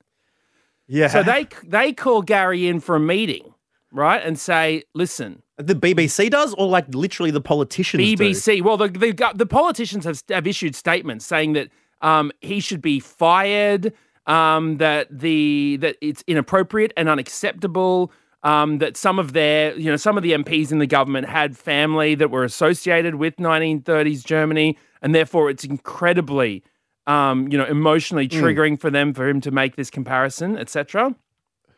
Yeah. 0.87 1.07
So 1.07 1.23
they 1.23 1.47
they 1.65 1.93
call 1.93 2.21
Gary 2.21 2.67
in 2.67 2.79
for 2.79 2.95
a 2.95 2.99
meeting, 2.99 3.53
right, 3.91 4.21
and 4.23 4.39
say, 4.39 4.83
"Listen, 4.93 5.42
the 5.57 5.75
BBC 5.75 6.29
does, 6.29 6.53
or 6.55 6.67
like 6.67 6.93
literally 6.93 7.31
the 7.31 7.41
politicians. 7.41 8.03
do? 8.15 8.23
BBC. 8.23 8.61
Well, 8.61 8.77
the, 8.77 8.87
the 8.87 9.31
the 9.35 9.45
politicians 9.45 10.05
have 10.05 10.21
have 10.29 10.47
issued 10.47 10.75
statements 10.75 11.25
saying 11.25 11.53
that 11.53 11.69
um, 12.01 12.31
he 12.41 12.59
should 12.59 12.81
be 12.81 12.99
fired. 12.99 13.93
Um, 14.25 14.77
that 14.77 15.07
the 15.11 15.77
that 15.81 15.97
it's 16.01 16.23
inappropriate 16.27 16.93
and 16.97 17.09
unacceptable. 17.09 18.11
Um, 18.41 18.79
that 18.79 18.97
some 18.97 19.19
of 19.19 19.31
their, 19.31 19.73
you 19.77 19.89
know, 19.89 19.95
some 19.95 20.17
of 20.17 20.23
the 20.23 20.33
MPs 20.33 20.73
in 20.73 20.79
the 20.79 20.87
government 20.87 21.29
had 21.29 21.55
family 21.57 22.13
that 22.15 22.29
were 22.29 22.43
associated 22.43 23.15
with 23.15 23.37
1930s 23.37 24.25
Germany, 24.25 24.77
and 25.01 25.15
therefore 25.15 25.49
it's 25.49 25.63
incredibly, 25.63 26.61
um, 27.07 27.47
you 27.47 27.57
know, 27.57 27.63
emotionally 27.63 28.27
triggering 28.27 28.77
for 28.77 28.89
them 28.89 29.13
for 29.13 29.29
him 29.29 29.39
to 29.39 29.51
make 29.51 29.77
this 29.77 29.89
comparison, 29.89 30.57
etc. 30.57 31.15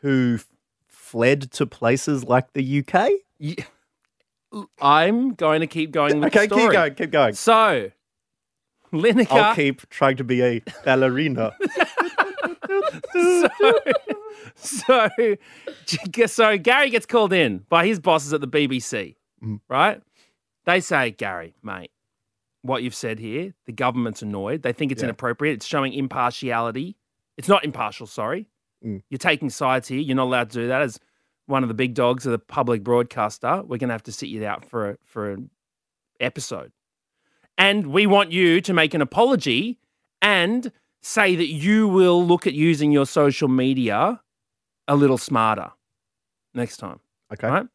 who 0.00 0.40
fled 0.88 1.52
to 1.52 1.66
places 1.66 2.24
like 2.24 2.52
the 2.52 2.84
UK. 2.84 3.10
I'm 4.80 5.34
going 5.34 5.60
to 5.60 5.66
keep 5.66 5.90
going 5.90 6.20
with 6.20 6.28
Okay, 6.34 6.46
the 6.46 6.54
story. 6.54 6.62
keep 6.62 6.72
going, 6.72 6.94
keep 6.94 7.10
going. 7.10 7.34
So, 7.34 7.90
Lineker. 8.92 9.30
I'll 9.32 9.54
keep 9.54 9.88
trying 9.90 10.16
to 10.16 10.24
be 10.24 10.42
a 10.42 10.62
ballerina. 10.84 11.52
so, 13.12 13.48
so, 14.54 15.08
so 16.26 16.58
Gary 16.58 16.90
gets 16.90 17.06
called 17.06 17.32
in 17.32 17.58
by 17.68 17.86
his 17.86 18.00
bosses 18.00 18.32
at 18.32 18.40
the 18.40 18.48
BBC, 18.48 19.16
right? 19.68 20.00
They 20.64 20.80
say, 20.80 21.10
Gary, 21.10 21.54
mate, 21.62 21.90
what 22.62 22.82
you've 22.82 22.94
said 22.94 23.18
here, 23.18 23.54
the 23.66 23.72
government's 23.72 24.22
annoyed. 24.22 24.62
They 24.62 24.72
think 24.72 24.90
it's 24.92 25.02
Yeah. 25.02 25.06
inappropriate. 25.08 25.54
It's 25.56 25.66
showing 25.66 25.92
impartiality. 25.92 26.96
It's 27.36 27.48
not 27.48 27.64
impartial, 27.64 28.06
sorry. 28.06 28.48
Mm. 28.84 29.02
You're 29.10 29.18
taking 29.18 29.50
sides 29.50 29.88
here. 29.88 30.00
You're 30.00 30.16
not 30.16 30.24
allowed 30.24 30.50
to 30.50 30.60
do 30.62 30.68
that 30.68 30.82
as 30.82 30.98
one 31.46 31.62
of 31.62 31.68
the 31.68 31.74
big 31.74 31.94
dogs 31.94 32.26
of 32.26 32.32
the 32.32 32.38
public 32.38 32.82
broadcaster. 32.82 33.62
We're 33.62 33.78
going 33.78 33.88
to 33.88 33.94
have 33.94 34.02
to 34.04 34.12
sit 34.12 34.28
you 34.28 34.44
out 34.46 34.64
for 34.64 34.90
a, 34.90 34.98
for 35.04 35.30
an 35.30 35.50
episode. 36.20 36.72
And 37.58 37.86
we 37.88 38.06
want 38.06 38.32
you 38.32 38.60
to 38.60 38.74
make 38.74 38.94
an 38.94 39.00
apology 39.00 39.78
and 40.20 40.70
say 41.02 41.36
that 41.36 41.48
you 41.48 41.88
will 41.88 42.24
look 42.24 42.46
at 42.46 42.52
using 42.52 42.92
your 42.92 43.06
social 43.06 43.48
media 43.48 44.20
a 44.88 44.96
little 44.96 45.18
smarter 45.18 45.70
next 46.54 46.78
time. 46.78 47.00
Okay. 47.32 47.48
Right? 47.48 47.66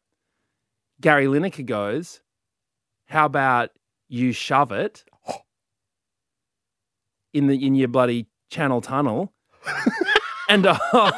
Gary 1.00 1.26
Lineker 1.26 1.66
goes, 1.66 2.20
How 3.06 3.26
about 3.26 3.70
you 4.08 4.32
shove 4.32 4.70
it 4.70 5.04
in 7.32 7.46
the 7.46 7.66
in 7.66 7.74
your 7.74 7.88
bloody 7.88 8.26
channel 8.50 8.80
tunnel? 8.80 9.32
and 10.48 10.66
uh, 10.66 11.12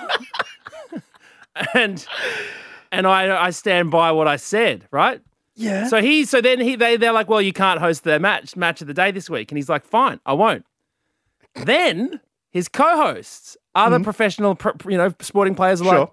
and 1.75 2.07
and 2.93 3.07
I 3.07 3.47
I 3.47 3.51
stand 3.51 3.91
by 3.91 4.13
what 4.13 4.29
I 4.29 4.37
said, 4.37 4.87
right? 4.91 5.21
Yeah. 5.57 5.87
So 5.87 6.01
he, 6.03 6.25
so 6.25 6.41
then 6.41 6.59
he, 6.61 6.75
they, 6.75 6.97
they're 6.97 7.13
like, 7.13 7.29
well, 7.29 7.41
you 7.41 7.53
can't 7.53 7.79
host 7.79 8.03
the 8.03 8.19
match, 8.19 8.57
match 8.57 8.81
of 8.81 8.89
the 8.89 8.95
day 8.95 9.13
this 9.13 9.31
week, 9.31 9.53
and 9.53 9.57
he's 9.59 9.69
like, 9.69 9.85
fine, 9.85 10.19
I 10.27 10.33
won't. 10.33 10.65
then 11.55 12.21
his 12.51 12.69
co-hosts, 12.69 13.57
other 13.75 14.01
professional, 14.01 14.55
pr- 14.57 14.91
you 14.91 14.97
know, 14.97 15.13
sporting 15.21 15.55
players 15.55 15.81
are 15.81 15.85
like, 16.01 16.11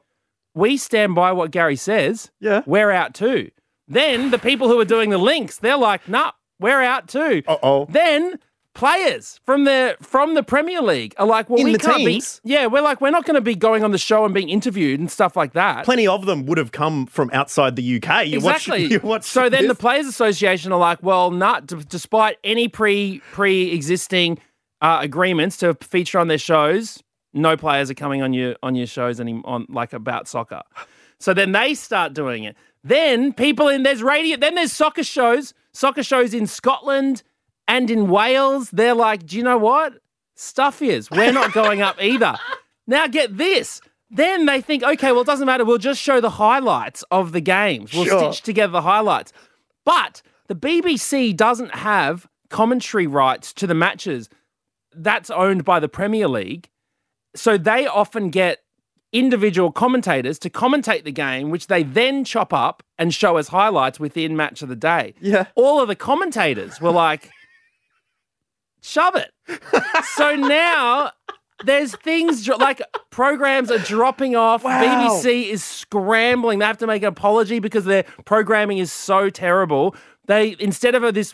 we 0.54 0.78
stand 0.78 1.16
by 1.16 1.32
what 1.32 1.52
Gary 1.52 1.76
says. 1.76 2.30
Yeah. 2.40 2.62
we're 2.66 2.92
out 2.92 3.14
too. 3.14 3.50
Then 3.88 4.32
the 4.32 4.38
people 4.40 4.68
who 4.68 4.80
are 4.80 4.86
doing 4.86 5.10
the 5.10 5.18
links, 5.18 5.58
they're 5.58 5.78
like, 5.78 6.08
nah, 6.08 6.32
we're 6.60 6.82
out 6.82 7.08
too. 7.08 7.42
Uh 7.48 7.58
oh. 7.64 7.86
Then 7.90 8.40
players 8.74 9.40
from 9.46 9.66
the 9.66 9.96
from 10.02 10.34
the 10.34 10.44
Premier 10.44 10.82
League 10.82 11.14
are 11.18 11.26
like, 11.28 11.50
well, 11.50 11.60
In 11.60 11.66
we 11.72 11.78
can't 11.78 11.98
teams? 11.98 12.40
be. 12.44 12.52
Yeah, 12.52 12.68
we're 12.68 12.82
like, 12.82 13.02
we're 13.02 13.12
not 13.12 13.26
going 13.26 13.36
to 13.36 13.42
be 13.42 13.56
going 13.56 13.84
on 13.84 13.92
the 13.92 13.98
show 13.98 14.24
and 14.26 14.34
being 14.34 14.50
interviewed 14.50 15.00
and 15.00 15.12
stuff 15.12 15.36
like 15.36 15.54
that. 15.54 15.86
Plenty 15.86 16.08
of 16.08 16.26
them 16.26 16.46
would 16.46 16.58
have 16.58 16.72
come 16.72 17.06
from 17.06 17.30
outside 17.34 17.76
the 17.76 18.02
UK. 18.02 18.28
You 18.28 18.40
watch- 18.40 18.68
Exactly. 18.68 18.86
you 18.92 19.00
watch 19.04 19.24
so 19.24 19.50
then 19.50 19.68
the. 19.68 19.76
Players 19.76 20.06
Association 20.08 20.72
are 20.72 20.80
like, 20.80 21.02
well, 21.02 21.32
not 21.32 21.66
d- 21.68 21.78
despite 21.88 22.38
any 22.44 22.68
pre 22.68 23.22
pre 23.32 23.72
existing 23.72 24.38
uh, 24.82 25.00
agreements 25.02 25.58
to 25.58 25.74
feature 25.82 26.20
on 26.20 26.28
their 26.28 26.38
shows, 26.38 27.02
no 27.34 27.58
players 27.58 27.90
are 27.90 27.96
coming 27.96 28.22
on 28.22 28.34
your 28.34 28.56
on 28.64 28.76
your 28.76 28.88
shows 28.88 29.20
any 29.20 29.42
on 29.46 29.66
like 29.70 29.94
about 29.94 30.28
soccer. 30.28 30.62
So 31.20 31.34
then 31.34 31.52
they 31.52 31.74
start 31.74 32.14
doing 32.14 32.44
it. 32.46 32.56
Then 32.84 33.34
people 33.34 33.68
in 33.68 33.84
there's 33.84 34.02
radio. 34.04 34.38
Then 34.38 34.56
there's 34.56 34.72
soccer 34.72 35.04
shows, 35.04 35.54
soccer 35.74 36.04
shows 36.04 36.34
in 36.34 36.48
Scotland 36.48 37.22
and 37.72 37.90
in 37.90 38.10
Wales. 38.10 38.70
They're 38.72 38.94
like, 38.94 39.26
do 39.26 39.38
you 39.38 39.44
know 39.44 39.58
what? 39.58 39.94
Stuff 40.36 40.82
is. 40.82 41.10
We're 41.10 41.32
not 41.32 41.54
going 41.54 41.82
up 41.82 42.02
either. 42.02 42.38
Now 42.88 43.08
get 43.08 43.38
this. 43.38 43.82
Then 44.10 44.46
they 44.46 44.60
think, 44.60 44.84
okay, 44.84 45.12
well, 45.14 45.22
it 45.22 45.28
doesn't 45.28 45.46
matter. 45.46 45.64
We'll 45.64 45.78
just 45.78 46.02
show 46.02 46.20
the 46.20 46.30
highlights 46.32 47.04
of 47.12 47.32
the 47.32 47.40
games. 47.42 47.94
We'll 47.94 48.06
Sure. 48.06 48.34
stitch 48.34 48.44
together 48.44 48.72
the 48.74 48.82
highlights. 48.82 49.32
But 49.86 50.22
the 50.48 50.56
BBC 50.56 51.36
doesn't 51.36 51.74
have 51.76 52.28
commentary 52.50 53.08
rights 53.08 53.54
to 53.54 53.68
the 53.68 53.74
matches. 53.74 54.30
That's 54.94 55.30
owned 55.30 55.64
by 55.64 55.80
the 55.80 55.88
Premier 55.88 56.28
League. 56.28 56.70
So 57.36 57.58
they 57.58 57.88
often 57.88 58.30
get 58.30 58.60
individual 59.14 59.72
commentators 59.72 60.38
to 60.40 60.50
commentate 60.50 61.04
the 61.06 61.12
game, 61.14 61.50
which 61.50 61.68
they 61.68 61.84
then 61.84 62.24
chop 62.26 62.52
up 62.54 62.84
and 62.98 63.14
show 63.14 63.38
as 63.38 63.48
highlights 63.50 64.00
within 64.00 64.36
match 64.36 64.62
of 64.62 64.68
the 64.70 64.76
day. 64.76 65.14
Yeah. 65.22 65.46
All 65.56 65.80
of 65.82 65.88
the 65.88 65.96
commentators 65.96 66.82
were 66.82 66.92
like, 66.92 67.30
shove 68.82 69.16
it. 69.16 69.32
so 70.16 70.36
now 70.36 71.12
there's 71.64 71.96
things 71.98 72.46
dro- 72.46 72.58
like 72.58 72.82
programs 73.10 73.72
are 73.72 73.80
dropping 73.80 74.36
off. 74.36 74.64
Wow. 74.64 74.82
BBC 74.82 75.50
is 75.50 75.64
scrambling. 75.64 76.60
They 76.60 76.66
have 76.66 76.78
to 76.80 76.88
make 76.88 77.04
an 77.04 77.10
apology 77.10 77.60
because 77.60 77.86
their 77.86 78.04
programming 78.26 78.78
is 78.78 78.92
so 78.92 79.30
terrible. 79.30 79.96
They 80.26 80.56
instead 80.60 80.96
of 80.96 81.04
a, 81.04 81.12
this 81.12 81.34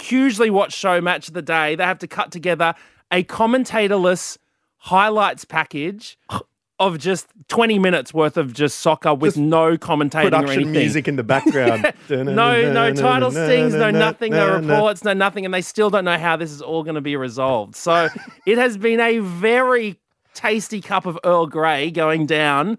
hugely 0.00 0.50
watched 0.50 0.76
show 0.76 1.00
match 1.00 1.28
of 1.28 1.34
the 1.34 1.42
day, 1.42 1.74
they 1.76 1.84
have 1.84 1.98
to 1.98 2.08
cut 2.08 2.30
together 2.30 2.74
a 3.10 3.24
commentatorless 3.24 4.38
highlights 4.76 5.44
package 5.44 6.18
of 6.80 6.98
just 6.98 7.28
20 7.48 7.78
minutes 7.78 8.12
worth 8.14 8.38
of 8.38 8.54
just 8.54 8.78
soccer 8.80 9.14
with 9.14 9.36
no 9.36 9.76
commentating 9.76 10.24
or 10.24 10.30
production 10.30 10.62
anything. 10.62 10.72
music 10.72 11.06
in 11.06 11.16
the 11.16 11.22
background. 11.22 11.92
No, 12.08 12.72
no 12.72 12.92
title 12.92 13.30
stings, 13.30 13.74
no 13.74 13.90
nothing, 13.90 14.32
no 14.32 14.56
reports, 14.56 15.04
no 15.04 15.12
nothing, 15.12 15.44
and 15.44 15.54
they 15.54 15.60
still 15.62 15.90
don't 15.90 16.04
know 16.04 16.18
how 16.18 16.36
this 16.36 16.50
is 16.50 16.60
all 16.60 16.82
going 16.82 16.96
to 16.96 17.00
be 17.00 17.14
resolved. 17.14 17.76
So 17.76 18.08
it 18.46 18.58
has 18.58 18.76
been 18.76 18.98
a 18.98 19.18
very 19.20 20.00
tasty 20.34 20.80
cup 20.80 21.06
of 21.06 21.18
Earl 21.22 21.46
Grey 21.46 21.90
going 21.90 22.26
down 22.26 22.78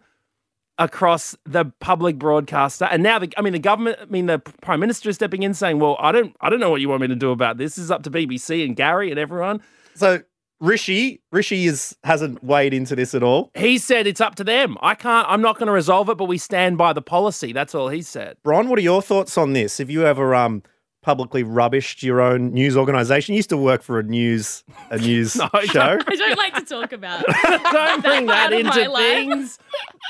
across 0.77 1.35
the 1.45 1.65
public 1.79 2.17
broadcaster, 2.17 2.85
and 2.85 3.03
now 3.03 3.19
the, 3.19 3.31
I 3.37 3.41
mean, 3.41 3.53
the 3.53 3.59
government, 3.59 3.99
I 4.01 4.05
mean, 4.05 4.25
the 4.25 4.39
prime 4.39 4.79
minister 4.79 5.09
is 5.09 5.15
stepping 5.15 5.43
in 5.43 5.53
saying, 5.53 5.79
"Well, 5.79 5.95
I 5.99 6.11
don't, 6.11 6.35
I 6.41 6.49
don't 6.49 6.59
know 6.59 6.71
what 6.71 6.81
you 6.81 6.89
want 6.89 7.01
me 7.01 7.07
to 7.07 7.15
do 7.15 7.31
about 7.31 7.57
this. 7.57 7.75
This 7.75 7.85
is 7.85 7.91
up 7.91 8.03
to 8.03 8.11
BBC 8.11 8.65
and 8.65 8.75
Gary 8.75 9.11
and 9.11 9.19
everyone." 9.19 9.61
So 9.93 10.21
Rishi, 10.61 11.21
Rishi 11.31 11.65
is 11.65 11.97
hasn't 12.03 12.43
weighed 12.43 12.73
into 12.73 12.95
this 12.95 13.13
at 13.15 13.23
all. 13.23 13.49
He 13.55 13.77
said 13.79 14.05
it's 14.07 14.21
up 14.21 14.35
to 14.35 14.43
them. 14.43 14.77
I 14.81 14.93
can't. 14.95 15.27
I'm 15.27 15.41
not 15.41 15.57
going 15.57 15.67
to 15.67 15.73
resolve 15.73 16.07
it, 16.09 16.17
but 16.17 16.25
we 16.25 16.37
stand 16.37 16.77
by 16.77 16.93
the 16.93 17.01
policy. 17.01 17.51
That's 17.51 17.73
all 17.75 17.89
he 17.89 18.03
said. 18.03 18.37
Bron, 18.43 18.69
what 18.69 18.77
are 18.77 18.83
your 18.83 19.01
thoughts 19.01 19.37
on 19.39 19.53
this? 19.53 19.79
Have 19.79 19.89
you 19.89 20.05
ever 20.05 20.35
um 20.35 20.61
publicly 21.01 21.43
rubbished 21.43 22.03
your 22.03 22.21
own 22.21 22.53
news 22.53 22.77
organization? 22.77 23.33
You 23.33 23.37
used 23.37 23.49
to 23.49 23.57
work 23.57 23.81
for 23.81 23.97
a 23.97 24.03
news 24.03 24.63
a 24.91 24.99
news 24.99 25.35
No, 25.35 25.49
show. 25.63 25.97
I 26.07 26.15
don't 26.15 26.37
like 26.37 26.53
to 26.53 26.61
talk 26.61 26.91
about 26.93 27.25
Don't 27.43 28.01
bring 28.03 28.27
that 28.27 28.51
part 28.51 28.53
of 28.53 28.59
into 28.59 28.69
my 28.69 28.85
life. 28.85 29.03
things. 29.03 29.59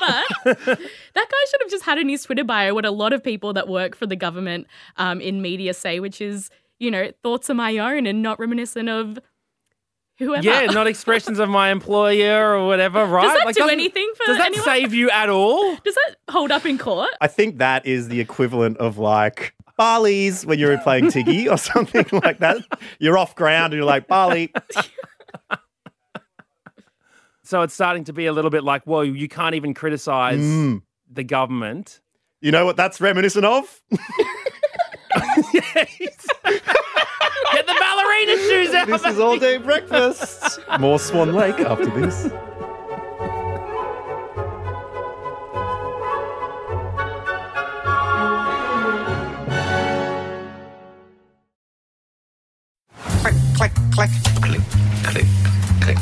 but 0.00 0.54
that 0.66 0.76
guy 1.14 1.44
should 1.50 1.62
have 1.62 1.70
just 1.70 1.84
had 1.84 1.96
in 1.96 2.10
his 2.10 2.24
Twitter 2.24 2.44
bio 2.44 2.74
what 2.74 2.84
a 2.84 2.90
lot 2.90 3.14
of 3.14 3.24
people 3.24 3.54
that 3.54 3.68
work 3.68 3.96
for 3.96 4.06
the 4.06 4.16
government 4.16 4.66
um, 4.98 5.18
in 5.22 5.40
media 5.40 5.72
say, 5.72 5.98
which 5.98 6.20
is, 6.20 6.50
you 6.78 6.90
know, 6.90 7.10
thoughts 7.22 7.48
are 7.48 7.54
my 7.54 7.78
own 7.78 8.06
and 8.06 8.20
not 8.20 8.38
reminiscent 8.38 8.90
of 8.90 9.18
whoever. 10.22 10.44
Yeah, 10.44 10.66
not 10.66 10.86
expressions 10.86 11.38
of 11.38 11.48
my 11.48 11.70
employer 11.70 12.54
or 12.56 12.66
whatever, 12.66 13.04
right? 13.06 13.44
Does 13.44 13.54
that 13.56 13.62
do 13.64 13.68
anything 13.70 14.10
for 14.16 14.26
Does 14.26 14.38
that 14.38 14.46
anyone? 14.48 14.64
save 14.64 14.94
you 14.94 15.10
at 15.10 15.28
all? 15.28 15.76
Does 15.76 15.94
that 15.94 16.16
hold 16.30 16.50
up 16.50 16.64
in 16.66 16.78
court? 16.78 17.10
I 17.20 17.28
think 17.28 17.58
that 17.58 17.86
is 17.86 18.08
the 18.08 18.20
equivalent 18.20 18.78
of 18.78 18.98
like 18.98 19.54
Barley's 19.76 20.44
when 20.46 20.58
you're 20.58 20.78
playing 20.78 21.10
Tiggy 21.10 21.48
or 21.50 21.58
something 21.58 22.06
like 22.24 22.38
that. 22.38 22.58
You're 22.98 23.18
off 23.18 23.34
ground 23.34 23.72
and 23.72 23.78
you're 23.78 23.86
like, 23.86 24.08
Barley. 24.08 24.52
So 27.44 27.60
it's 27.60 27.74
starting 27.74 28.04
to 28.04 28.14
be 28.14 28.24
a 28.24 28.32
little 28.32 28.50
bit 28.50 28.64
like, 28.64 28.86
well, 28.86 29.04
you 29.04 29.28
can't 29.28 29.54
even 29.54 29.74
criticize 29.74 30.40
Mm. 30.40 30.80
the 31.10 31.22
government. 31.22 32.00
You 32.40 32.50
know 32.50 32.64
what 32.64 32.76
that's 32.76 32.98
reminiscent 32.98 33.44
of? 33.44 33.82
Get 33.90 34.00
the 37.66 37.74
ballerina 38.26 38.48
shoes 38.48 38.74
out. 38.74 38.86
This 38.86 39.04
is 39.04 39.18
all 39.18 39.38
day 39.38 39.56
breakfast. 39.58 40.58
More 40.80 40.98
Swan 40.98 41.32
Lake 41.32 41.60
after 41.60 41.86
this. 41.86 42.30
click, 53.54 53.70
click, 53.94 54.10
click, 54.42 54.60
click, 55.04 55.26
click. 55.82 55.96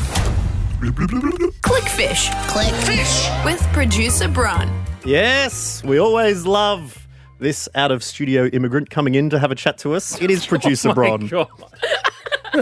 Clickfish 1.63 2.31
Click 2.49 2.75
fish. 2.87 3.29
with 3.45 3.61
producer 3.73 4.29
Bron. 4.29 4.71
Yes, 5.05 5.83
we 5.85 5.99
always 5.99 6.47
love 6.47 7.07
this 7.39 7.69
out 7.75 7.91
of 7.91 8.03
studio 8.03 8.47
immigrant 8.47 8.91
coming 8.91 9.15
in 9.15 9.31
to 9.31 9.39
have 9.39 9.51
a 9.51 9.55
chat 9.55 9.77
to 9.79 9.95
us. 9.95 10.21
It 10.21 10.31
is 10.31 10.45
oh 10.47 10.49
producer 10.49 10.89
My 10.89 10.95
Bron. 10.95 11.29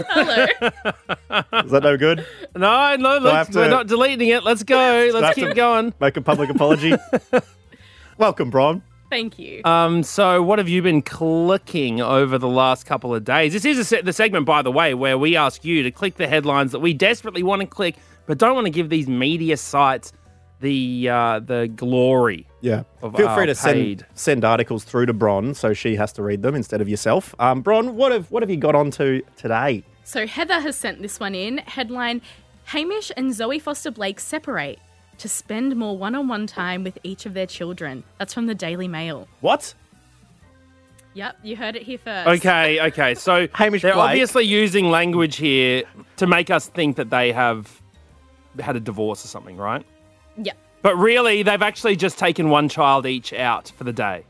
God. 0.03 0.49
Hello. 1.29 1.61
Is 1.63 1.71
that 1.71 1.83
no 1.83 1.97
good? 1.97 2.25
No, 2.55 2.95
no, 2.95 3.09
I 3.09 3.13
have 3.13 3.23
let's, 3.23 3.55
we're 3.55 3.69
not 3.69 3.87
deleting 3.87 4.29
it. 4.29 4.43
Let's 4.43 4.63
go. 4.63 5.09
Let's 5.13 5.35
keep 5.35 5.55
going. 5.55 5.93
Make 5.99 6.17
a 6.17 6.21
public 6.21 6.49
apology. 6.49 6.93
Welcome, 8.17 8.49
Bron. 8.49 8.81
Thank 9.09 9.39
you. 9.39 9.61
Um, 9.65 10.03
so 10.03 10.43
what 10.43 10.59
have 10.59 10.69
you 10.69 10.81
been 10.81 11.01
clicking 11.01 11.99
over 11.99 12.37
the 12.37 12.47
last 12.47 12.85
couple 12.85 13.15
of 13.15 13.23
days? 13.23 13.53
This 13.53 13.65
is 13.65 13.79
a 13.79 13.83
se- 13.85 14.01
the 14.01 14.13
segment, 14.13 14.45
by 14.45 14.61
the 14.61 14.71
way, 14.71 14.93
where 14.93 15.17
we 15.17 15.35
ask 15.35 15.65
you 15.65 15.81
to 15.83 15.91
click 15.91 16.15
the 16.17 16.27
headlines 16.27 16.71
that 16.73 16.79
we 16.79 16.93
desperately 16.93 17.41
want 17.41 17.61
to 17.61 17.67
click, 17.67 17.95
but 18.27 18.37
don't 18.37 18.53
want 18.53 18.65
to 18.65 18.71
give 18.71 18.89
these 18.89 19.07
media 19.07 19.57
sites 19.57 20.13
the 20.59 21.09
uh, 21.09 21.39
the 21.39 21.71
glory. 21.75 22.45
Yeah. 22.61 22.83
Of 23.01 23.15
Feel 23.15 23.33
free 23.33 23.45
to 23.45 23.55
send 23.55 24.05
send 24.13 24.43
articles 24.43 24.83
through 24.83 25.05
to 25.07 25.13
Bron 25.13 25.53
so 25.53 25.73
she 25.73 25.95
has 25.95 26.11
to 26.13 26.23
read 26.23 26.41
them 26.41 26.55
instead 26.55 26.81
of 26.81 26.89
yourself. 26.89 27.33
Um, 27.39 27.61
Bron, 27.61 27.95
what 27.95 28.11
have 28.11 28.29
what 28.31 28.43
have 28.43 28.49
you 28.49 28.57
got 28.57 28.75
onto 28.75 29.21
today? 29.37 29.83
So 30.03 30.27
Heather 30.27 30.59
has 30.59 30.75
sent 30.75 31.01
this 31.01 31.19
one 31.19 31.35
in. 31.35 31.59
Headline 31.59 32.21
Hamish 32.65 33.11
and 33.15 33.33
Zoe 33.33 33.59
Foster 33.59 33.91
Blake 33.91 34.19
separate 34.19 34.79
to 35.19 35.29
spend 35.29 35.75
more 35.75 35.97
one 35.97 36.15
on 36.15 36.27
one 36.27 36.47
time 36.47 36.83
with 36.83 36.97
each 37.03 37.25
of 37.25 37.33
their 37.33 37.45
children. 37.45 38.03
That's 38.17 38.33
from 38.33 38.47
the 38.47 38.55
Daily 38.55 38.87
Mail. 38.87 39.27
What? 39.41 39.73
Yep, 41.13 41.37
you 41.43 41.55
heard 41.55 41.75
it 41.75 41.81
here 41.83 41.97
first. 41.97 42.27
Okay, 42.27 42.79
okay. 42.87 43.15
So 43.15 43.47
Hamish 43.53 43.81
they're 43.81 43.93
Blake. 43.93 44.09
obviously 44.09 44.45
using 44.45 44.89
language 44.89 45.35
here 45.35 45.83
to 46.17 46.27
make 46.27 46.49
us 46.49 46.67
think 46.67 46.95
that 46.97 47.09
they 47.09 47.31
have 47.31 47.81
had 48.59 48.75
a 48.75 48.79
divorce 48.79 49.23
or 49.25 49.27
something, 49.27 49.57
right? 49.57 49.85
Yep. 50.41 50.57
But 50.81 50.95
really, 50.97 51.43
they've 51.43 51.61
actually 51.61 51.95
just 51.95 52.17
taken 52.17 52.49
one 52.49 52.69
child 52.69 53.05
each 53.05 53.33
out 53.33 53.71
for 53.77 53.83
the 53.83 53.93
day. 53.93 54.23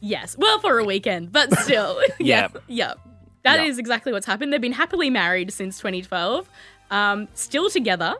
Yes. 0.00 0.36
Well, 0.38 0.58
for 0.60 0.78
a 0.78 0.84
weekend, 0.84 1.32
but 1.32 1.52
still. 1.60 2.00
Yeah. 2.18 2.42
Yep. 2.52 2.62
Yep. 2.68 2.98
That 3.44 3.60
is 3.60 3.76
Yeah. 3.76 3.80
exactly 3.80 4.12
what's 4.12 4.26
happened. 4.26 4.52
They've 4.52 4.60
been 4.60 4.72
happily 4.72 5.10
married 5.10 5.52
since 5.52 5.78
2012. 5.78 6.48
Um, 6.90 7.28
still 7.34 7.68
together, 7.70 8.14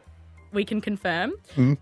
we 0.52 0.64
can 0.64 0.80
confirm. 0.80 1.32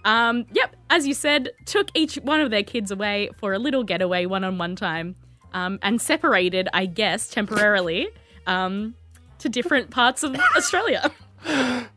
Um, 0.04 0.44
yep. 0.52 0.76
As 0.90 1.06
you 1.06 1.14
said, 1.14 1.50
took 1.64 1.88
each 1.94 2.16
one 2.16 2.40
of 2.40 2.50
their 2.50 2.62
kids 2.62 2.90
away 2.90 3.30
for 3.38 3.52
a 3.52 3.58
little 3.58 3.82
getaway 3.84 4.26
one 4.26 4.44
on 4.44 4.58
one 4.58 4.76
time 4.76 5.16
um, 5.52 5.78
and 5.82 6.00
separated, 6.00 6.68
I 6.74 6.86
guess, 6.86 7.28
temporarily 7.28 8.08
um, 8.46 8.94
to 9.38 9.48
different 9.48 9.90
parts 9.90 10.22
of 10.22 10.36
Australia. 10.56 11.10
That 11.44 11.88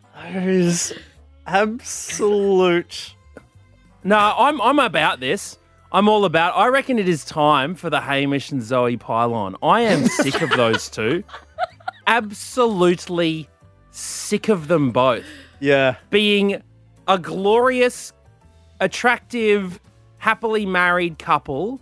is 0.48 0.94
absolute. 1.46 3.14
No, 4.08 4.18
I'm 4.38 4.62
I'm 4.62 4.80
about 4.80 5.20
this. 5.20 5.58
I'm 5.92 6.08
all 6.08 6.24
about. 6.24 6.56
I 6.56 6.68
reckon 6.68 6.98
it 6.98 7.10
is 7.10 7.26
time 7.26 7.76
for 7.76 7.90
the 7.90 8.00
Hamish 8.00 8.52
and 8.52 8.62
Zoe 8.64 8.96
pylon. 8.96 9.56
I 9.62 9.82
am 9.82 10.06
sick 10.08 10.42
of 10.42 10.50
those 10.52 10.90
two. 10.98 11.24
Absolutely 12.06 13.50
sick 13.92 14.48
of 14.50 14.68
them 14.70 14.92
both 14.92 15.26
Yeah. 15.60 15.96
being 16.10 16.62
a 17.08 17.18
glorious, 17.20 18.14
attractive, 18.80 19.80
happily 20.20 20.66
married 20.66 21.20
couple 21.20 21.80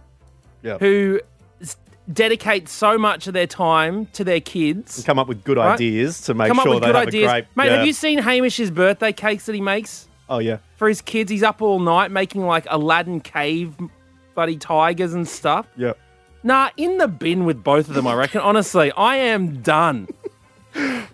Yeah. 0.64 0.78
who 0.80 1.20
s- 1.62 1.78
dedicate 2.12 2.70
so 2.70 2.98
much 2.98 3.28
of 3.28 3.34
their 3.34 3.48
time 3.48 4.08
to 4.14 4.24
their 4.24 4.40
kids. 4.40 5.04
Come 5.06 5.20
up 5.20 5.28
with 5.28 5.44
good 5.44 5.58
Right. 5.58 5.74
ideas 5.74 6.22
to 6.22 6.34
make 6.34 6.48
Come 6.48 6.60
up 6.60 6.64
sure 6.66 6.74
with 6.76 6.84
they 6.84 6.88
good 6.90 6.96
have 6.96 7.08
ideas. 7.08 7.24
a 7.30 7.34
great. 7.34 7.46
Mate, 7.56 7.66
yeah. 7.66 7.78
have 7.78 7.86
you 7.88 7.94
seen 7.94 8.18
Hamish's 8.20 8.72
birthday 8.72 9.14
cakes 9.14 9.46
that 9.46 9.56
he 9.56 9.62
makes? 9.62 10.08
Oh 10.30 10.40
yeah. 10.40 10.58
for 10.78 10.88
his 10.88 11.02
kids. 11.02 11.30
He's 11.32 11.44
up 11.44 11.62
all 11.62 11.80
night 11.80 12.12
making 12.12 12.46
like 12.46 12.66
Aladdin 12.70 13.22
cave 13.22 13.76
buddy 14.34 14.58
tigers 14.58 15.14
and 15.14 15.28
stuff. 15.28 15.68
Yeah. 15.78 15.94
Nah, 16.44 16.70
in 16.78 16.98
the 16.98 17.08
bin 17.08 17.46
with 17.46 17.64
both 17.64 17.88
of 17.88 17.96
them, 17.96 18.06
I 18.06 18.14
reckon. 18.14 18.42
Honestly, 18.42 18.92
I 18.92 19.16
am 19.18 19.62
done. 19.62 20.08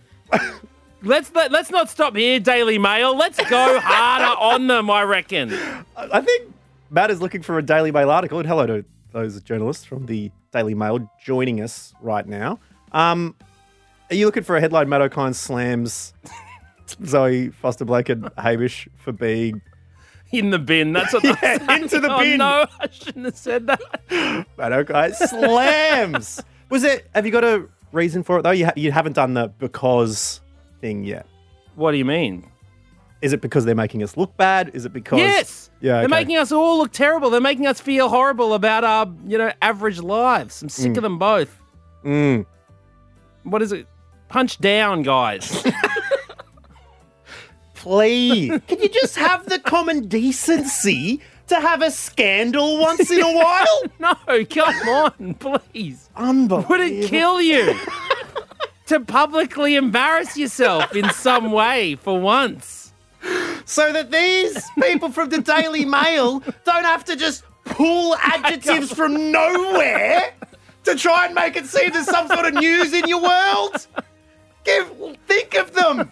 let's 1.04 1.34
let, 1.34 1.52
let's 1.52 1.72
not 1.72 1.90
stop 1.90 2.16
here, 2.16 2.40
Daily 2.40 2.78
Mail. 2.78 3.16
Let's 3.16 3.38
go 3.50 3.80
harder 3.84 4.38
on 4.40 4.68
them, 4.68 4.90
I 4.90 5.04
reckon. 5.04 5.54
I 5.54 5.86
I 6.14 6.22
think 6.22 6.54
Matt 6.90 7.12
is 7.12 7.22
looking 7.22 7.42
for 7.42 7.58
a 7.58 7.64
Daily 7.64 7.92
Mail 7.92 8.10
article, 8.10 8.40
and 8.40 8.48
hello 8.48 8.68
to 8.68 8.86
those 9.12 9.42
journalists 9.42 9.86
from 9.86 10.06
the 10.06 10.32
Daily 10.52 10.74
Mail 10.76 11.10
joining 11.24 11.62
us 11.62 11.94
right 12.02 12.26
now. 12.26 12.60
Um, 12.92 13.36
are 14.10 14.16
you 14.16 14.26
looking 14.26 14.44
for 14.44 14.58
a 14.58 14.62
headline? 14.62 14.90
Matt 14.90 15.00
Okine 15.02 15.34
slams 15.36 16.14
Zoe 17.06 17.50
Foster 17.50 17.86
Blake 17.86 18.10
and 18.10 18.30
Hamish 18.38 18.88
for 18.98 19.12
being 19.12 19.62
In 20.32 20.50
the 20.52 20.60
bin. 20.60 20.94
That's 20.94 21.14
what 21.14 21.24
Yeah, 21.44 21.58
I'm 21.68 21.84
into 21.84 22.00
the 22.00 22.08
saying. 22.18 22.32
bin. 22.34 22.42
Oh, 22.42 22.64
no, 22.64 22.66
I 22.80 22.88
shouldn't 22.92 23.26
have 23.26 23.36
said 23.38 23.68
that. 23.68 23.82
Matt 24.58 24.72
Okine 24.72 25.14
slams. 25.16 26.42
Was 26.70 26.84
it? 26.84 27.08
Have 27.14 27.26
you 27.26 27.32
got 27.32 27.44
a 27.44 27.68
reason 27.92 28.24
for 28.24 28.40
it 28.40 28.44
though? 28.44 28.52
You 28.52 28.66
ha- 28.68 28.74
you 28.76 28.92
haven't 28.92 29.14
done 29.14 29.34
the 29.34 29.48
because 29.60 30.42
thing 30.80 31.04
yet. 31.04 31.26
What 31.76 31.92
do 31.92 31.98
you 31.98 32.06
mean? 32.06 32.50
Is 33.22 33.34
it 33.34 33.42
because 33.42 33.66
they're 33.66 33.76
making 33.76 34.02
us 34.04 34.18
look 34.18 34.36
bad? 34.38 34.72
Is 34.74 34.86
it 34.86 34.94
because 34.94 35.20
Yes. 35.20 35.70
Yeah, 35.80 35.94
They're 35.94 36.02
okay. 36.06 36.08
making 36.10 36.38
us 36.38 36.52
all 36.52 36.78
look 36.80 36.92
terrible. 36.92 37.30
They're 37.30 37.42
making 37.42 37.68
us 37.68 37.80
feel 37.82 38.08
horrible 38.10 38.54
about 38.54 38.84
our, 38.84 39.12
you 39.28 39.38
know, 39.38 39.52
average 39.62 40.00
lives. 40.00 40.62
I'm 40.62 40.70
sick 40.70 40.96
of 40.98 41.04
them 41.04 41.18
both. 41.20 41.60
Mm. 42.06 42.46
What 43.44 43.62
is 43.62 43.72
it? 43.72 43.88
Punch 44.30 44.60
down, 44.60 45.02
guys. 45.04 45.64
Please, 47.82 48.62
can 48.68 48.80
you 48.80 48.90
just 48.90 49.16
have 49.16 49.50
the 49.50 49.58
common 49.58 50.08
decency 50.08 51.20
to 51.48 51.60
have 51.60 51.82
a 51.82 51.90
scandal 51.90 52.78
once 52.78 53.10
in 53.10 53.24
a 53.24 53.34
while? 53.34 53.82
no, 54.00 54.46
come 54.46 54.76
on, 54.88 55.34
please. 55.34 56.08
Unbelievable. 56.16 56.70
Would 56.70 56.82
it 56.82 57.08
kill 57.08 57.42
you 57.42 57.76
to 58.86 59.00
publicly 59.00 59.76
embarrass 59.78 60.38
yourself 60.38 60.96
in 60.96 61.10
some 61.10 61.52
way 61.52 61.96
for 61.96 62.20
once? 62.20 62.94
So 63.66 63.92
that 63.92 64.12
these 64.12 64.64
people 64.80 65.12
from 65.12 65.30
the 65.30 65.42
Daily 65.42 65.84
Mail 65.84 66.44
don't 66.64 66.86
have 66.86 67.04
to 67.06 67.16
just 67.16 67.44
pull 67.66 68.16
adjectives 68.22 68.94
from 68.94 69.32
nowhere 69.32 70.36
to 70.84 70.96
try 70.96 71.26
and 71.26 71.34
make 71.34 71.56
it 71.56 71.66
seem 71.66 71.90
there's 71.90 72.06
some 72.06 72.28
sort 72.28 72.46
of 72.46 72.54
news 72.54 72.94
in 72.94 73.08
your 73.08 73.24
world. 73.24 73.88
Give, 74.66 75.18
think 75.26 75.56
of 75.56 75.74
them. 75.74 76.12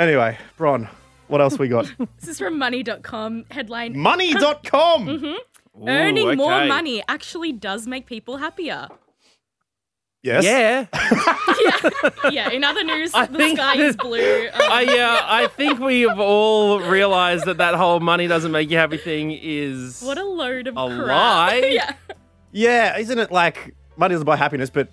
Anyway, 0.00 0.38
Bron, 0.56 0.88
what 1.28 1.42
else 1.42 1.58
we 1.58 1.68
got? 1.68 1.92
This 2.20 2.28
is 2.30 2.38
from 2.38 2.58
money.com. 2.58 3.44
Headline 3.50 3.98
Money.com. 3.98 5.36
Earning 5.86 6.36
more 6.38 6.64
money 6.64 7.02
actually 7.06 7.52
does 7.52 7.86
make 7.86 8.06
people 8.06 8.38
happier. 8.38 8.88
Yes. 10.22 10.44
Yeah. 10.44 10.86
Yeah, 11.60 12.30
yeah. 12.30 12.50
in 12.50 12.64
other 12.64 12.82
news, 12.82 13.10
I 13.12 13.26
the 13.26 13.36
think- 13.36 13.58
sky 13.58 13.76
is 13.76 13.94
blue. 14.08 14.48
Um, 14.48 14.60
I, 14.60 14.84
uh, 14.98 15.20
I 15.26 15.46
think 15.48 15.78
we 15.78 16.02
have 16.02 16.18
all 16.18 16.80
realized 16.80 17.44
that 17.44 17.58
that 17.58 17.74
whole 17.74 18.00
money 18.00 18.26
doesn't 18.28 18.50
make 18.52 18.70
you 18.70 18.78
happy 18.78 18.96
thing 18.96 19.30
is. 19.30 20.00
what 20.02 20.16
a 20.16 20.24
load 20.24 20.66
of 20.68 20.74
A 20.78 20.86
crap. 20.86 21.06
lie? 21.06 21.70
yeah. 21.74 21.92
Yeah, 22.52 22.96
isn't 22.98 23.18
it 23.18 23.30
like 23.30 23.74
money 23.98 24.14
doesn't 24.14 24.24
buy 24.24 24.36
happiness, 24.36 24.70
but 24.70 24.80
it, 24.88 24.92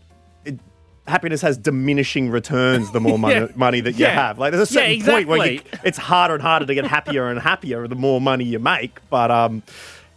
happiness 1.08 1.41
has 1.41 1.58
diminishing 1.58 2.30
returns 2.30 2.91
the 2.91 3.00
more 3.00 3.17
money, 3.26 3.36
Yeah. 3.36 3.48
money 3.56 3.80
that 3.82 3.93
you 3.93 4.06
Yeah. 4.06 4.12
have. 4.28 4.39
Like 4.39 4.52
there's 4.54 4.70
a 4.70 4.74
Yeah, 4.74 4.82
certain 5.00 5.06
point 5.13 5.28
where 5.28 5.52
you, 5.54 5.62
it's 5.84 5.98
harder 5.98 6.34
and 6.36 6.43
harder 6.43 6.65
to 6.65 6.74
get 6.76 6.86
happier 6.86 7.30
and 7.30 7.39
happier 7.39 7.88
the 7.88 7.96
more 7.96 8.20
money 8.22 8.43
you 8.43 8.60
make. 8.60 9.00
But 9.10 9.32
um, 9.32 9.63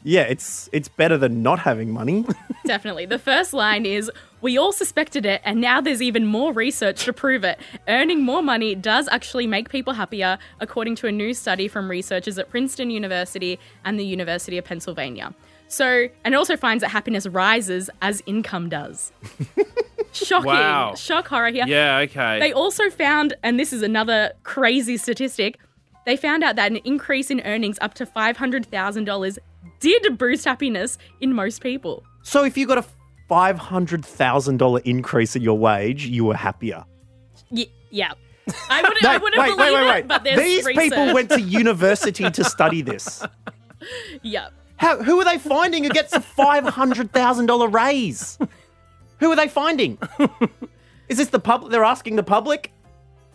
yeah, 0.02 0.22
it's 0.22 0.68
it's 0.72 0.88
better 0.88 1.16
than 1.18 1.42
not 1.42 1.58
having 1.60 1.90
money. 1.92 2.24
Definitely. 2.66 3.06
The 3.06 3.18
first 3.18 3.52
line 3.52 3.84
is 3.86 4.10
We 4.42 4.56
all 4.58 4.72
suspected 4.72 5.26
it, 5.26 5.40
and 5.44 5.60
now 5.60 5.80
there's 5.82 6.00
even 6.00 6.24
more 6.26 6.52
research 6.52 7.04
to 7.04 7.12
prove 7.12 7.44
it. 7.44 7.58
Earning 7.88 8.22
more 8.24 8.42
money 8.42 8.74
does 8.74 9.06
actually 9.08 9.46
make 9.46 9.68
people 9.68 9.92
happier, 9.92 10.38
according 10.60 10.94
to 10.96 11.06
a 11.06 11.12
new 11.12 11.34
study 11.34 11.68
from 11.68 11.90
researchers 11.90 12.38
at 12.38 12.48
Princeton 12.48 12.90
University 12.90 13.58
and 13.84 13.98
the 14.00 14.04
University 14.06 14.56
of 14.56 14.64
Pennsylvania. 14.64 15.34
So, 15.68 16.08
and 16.24 16.34
it 16.34 16.36
also 16.36 16.56
finds 16.56 16.80
that 16.80 16.88
happiness 16.88 17.26
rises 17.26 17.90
as 18.00 18.22
income 18.26 18.68
does. 18.70 19.12
Shocking. 20.24 20.46
Wow. 20.46 20.94
Shock 20.94 21.28
horror 21.28 21.50
here. 21.50 21.64
Yeah, 21.66 21.98
okay. 22.00 22.38
They 22.40 22.52
also 22.52 22.90
found, 22.90 23.34
and 23.42 23.58
this 23.58 23.72
is 23.72 23.82
another 23.82 24.32
crazy 24.42 24.96
statistic, 24.96 25.58
they 26.06 26.16
found 26.16 26.42
out 26.44 26.56
that 26.56 26.70
an 26.70 26.78
increase 26.84 27.30
in 27.30 27.40
earnings 27.42 27.78
up 27.80 27.94
to 27.94 28.06
$500,000 28.06 29.38
did 29.80 30.18
boost 30.18 30.44
happiness 30.44 30.98
in 31.20 31.32
most 31.34 31.62
people. 31.62 32.04
so 32.22 32.44
if 32.44 32.56
you 32.56 32.66
got 32.66 32.78
a 32.78 32.84
five 33.28 33.56
hundred 33.58 34.04
thousand 34.04 34.56
dollar 34.56 34.80
increase 34.84 35.36
in 35.36 35.42
your 35.42 35.56
wage, 35.56 36.04
you 36.04 36.24
were 36.24 36.34
happier. 36.36 36.84
Y- 37.50 37.66
yeah. 37.90 38.12
I 38.68 38.82
wouldn't, 38.88 39.04
I 39.04 39.18
wouldn't 39.18 39.40
wait, 39.40 39.56
believe 39.56 39.72
wait, 39.72 39.86
wait, 39.88 39.98
it, 40.00 40.08
but 40.08 40.24
there's 40.24 40.38
These 40.40 40.66
people 40.66 41.14
went 41.14 41.30
to 41.30 41.40
university 41.40 42.28
to 42.28 42.42
study 42.56 42.82
this. 42.82 43.22
Yeah. 44.22 44.48
How, 44.76 45.00
who 45.02 45.20
are 45.20 45.24
they 45.24 45.38
finding 45.38 45.84
who 45.84 45.90
gets 45.90 46.12
a 46.12 46.20
five 46.20 46.64
hundred 46.64 47.12
thousand 47.12 47.46
dollar 47.46 47.68
raise? 47.68 48.36
Who 49.20 49.30
are 49.32 49.36
they 49.36 49.48
finding? 49.48 49.98
Is 51.08 51.18
this 51.18 51.28
the 51.28 51.38
public? 51.38 51.70
They're 51.72 51.84
asking 51.84 52.16
the 52.16 52.22
public. 52.22 52.72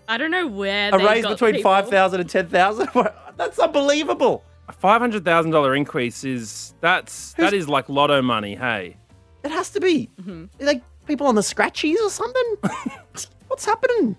I 0.07 0.17
don't 0.17 0.31
know 0.31 0.47
where 0.47 0.89
A 0.93 0.97
they 0.97 1.05
raise 1.05 1.23
got 1.23 1.31
between 1.31 1.55
people. 1.55 1.71
5,000 1.71 2.19
and 2.21 2.29
10,000? 2.29 2.89
That's 3.37 3.59
unbelievable. 3.59 4.43
A 4.67 4.71
five 4.71 4.99
hundred 4.99 5.23
thousand 5.23 5.51
dollar 5.51 5.75
increase 5.75 6.23
is 6.23 6.73
that's 6.81 7.33
that 7.33 7.53
is 7.53 7.69
like 7.69 7.87
lotto 7.87 8.19
money. 8.23 8.55
Hey, 8.55 8.97
It 9.43 9.51
has 9.51 9.69
to 9.71 9.79
be. 9.79 10.09
Mm-hmm. 10.19 10.45
Like 10.65 10.81
people 11.05 11.27
on 11.27 11.35
the 11.35 11.41
scratchies 11.41 11.97
or 12.01 12.09
something? 12.09 12.55
What's 13.47 13.63
happening? 13.65 14.15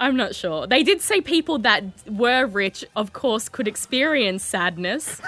I'm 0.00 0.16
not 0.16 0.34
sure. 0.34 0.66
They 0.66 0.82
did 0.82 1.00
say 1.00 1.20
people 1.20 1.58
that 1.60 1.84
were 2.08 2.46
rich, 2.46 2.84
of 2.96 3.12
course, 3.12 3.48
could 3.48 3.68
experience 3.68 4.42
sadness. 4.44 5.20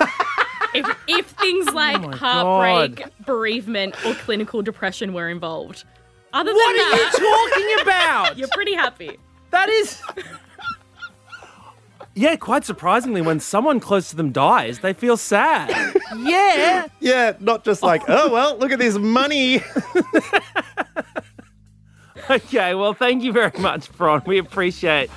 If, 0.74 0.98
if 1.08 1.26
things 1.26 1.66
oh 1.70 1.72
like 1.72 2.02
Oh 2.02 2.12
heartbreak, 2.12 2.96
God. 2.96 3.12
bereavement, 3.26 3.94
or 4.06 4.14
clinical 4.14 4.62
depression 4.62 5.12
were 5.12 5.28
involved. 5.28 5.84
Other 6.32 6.52
what 6.54 6.76
than 6.76 6.86
are 6.86 6.96
you 6.96 7.10
talking 7.10 7.82
about? 7.82 8.36
you're 8.38 8.48
pretty 8.52 8.74
happy. 8.74 9.18
That 9.50 9.68
is. 9.68 10.00
Yeah, 12.16 12.34
quite 12.34 12.64
surprisingly, 12.64 13.22
when 13.22 13.38
someone 13.38 13.78
close 13.78 14.10
to 14.10 14.16
them 14.16 14.32
dies, 14.32 14.80
they 14.80 14.92
feel 14.92 15.16
sad. 15.16 15.94
yeah. 16.18 16.88
Yeah, 16.98 17.34
not 17.38 17.64
just 17.64 17.84
like, 17.84 18.02
oh, 18.08 18.30
well, 18.32 18.58
look 18.58 18.72
at 18.72 18.80
this 18.80 18.98
money. 18.98 19.62
Okay, 22.28 22.74
well, 22.74 22.94
thank 22.94 23.22
you 23.22 23.32
very 23.32 23.52
much, 23.60 23.90
Bron. 23.96 24.22
We 24.26 24.38
appreciate 24.38 25.08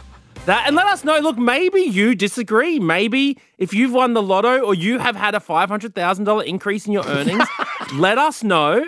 that. 0.46 0.68
And 0.68 0.76
let 0.76 0.88
us 0.88 1.04
know 1.04 1.20
look, 1.20 1.38
maybe 1.38 1.82
you 1.82 2.16
disagree. 2.16 2.80
Maybe 2.80 3.38
if 3.58 3.74
you've 3.74 3.94
won 3.94 4.14
the 4.14 4.22
lotto 4.22 4.60
or 4.60 4.74
you 4.74 5.00
have 5.00 5.16
had 5.16 5.36
a 5.36 5.40
$500,000 5.40 6.46
increase 6.46 6.86
in 6.86 6.94
your 6.94 7.06
earnings, 7.06 7.48
let 7.94 8.18
us 8.18 8.44
know. 8.44 8.84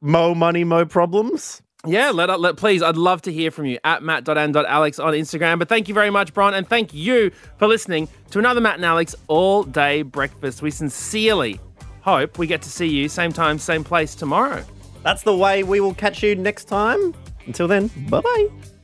mo 0.00 0.34
money, 0.34 0.64
mo 0.64 0.84
problems. 0.84 1.62
Yeah, 1.86 2.10
let, 2.10 2.40
let 2.40 2.56
please. 2.56 2.82
I'd 2.82 2.96
love 2.96 3.22
to 3.22 3.32
hear 3.32 3.50
from 3.50 3.66
you 3.66 3.78
at 3.84 4.02
matt.and.alex 4.02 4.98
on 4.98 5.12
Instagram. 5.12 5.58
But 5.58 5.68
thank 5.68 5.88
you 5.88 5.94
very 5.94 6.10
much, 6.10 6.34
Bron, 6.34 6.52
and 6.52 6.68
thank 6.68 6.92
you 6.92 7.30
for 7.58 7.68
listening 7.68 8.08
to 8.32 8.38
another 8.38 8.60
Matt 8.60 8.76
and 8.76 8.84
Alex 8.84 9.14
all 9.28 9.62
day 9.62 10.02
breakfast. 10.02 10.62
We 10.62 10.72
sincerely 10.72 11.60
hope 12.00 12.38
we 12.38 12.46
get 12.46 12.62
to 12.62 12.70
see 12.70 12.86
you 12.86 13.08
same 13.08 13.32
time, 13.32 13.58
same 13.58 13.84
place 13.84 14.14
tomorrow. 14.14 14.64
That's 15.02 15.22
the 15.22 15.36
way 15.36 15.62
we 15.62 15.78
will 15.80 15.94
catch 15.94 16.22
you 16.22 16.34
next 16.34 16.64
time. 16.64 17.14
Until 17.46 17.68
then, 17.68 17.88
bye 18.08 18.20
bye. 18.20 18.48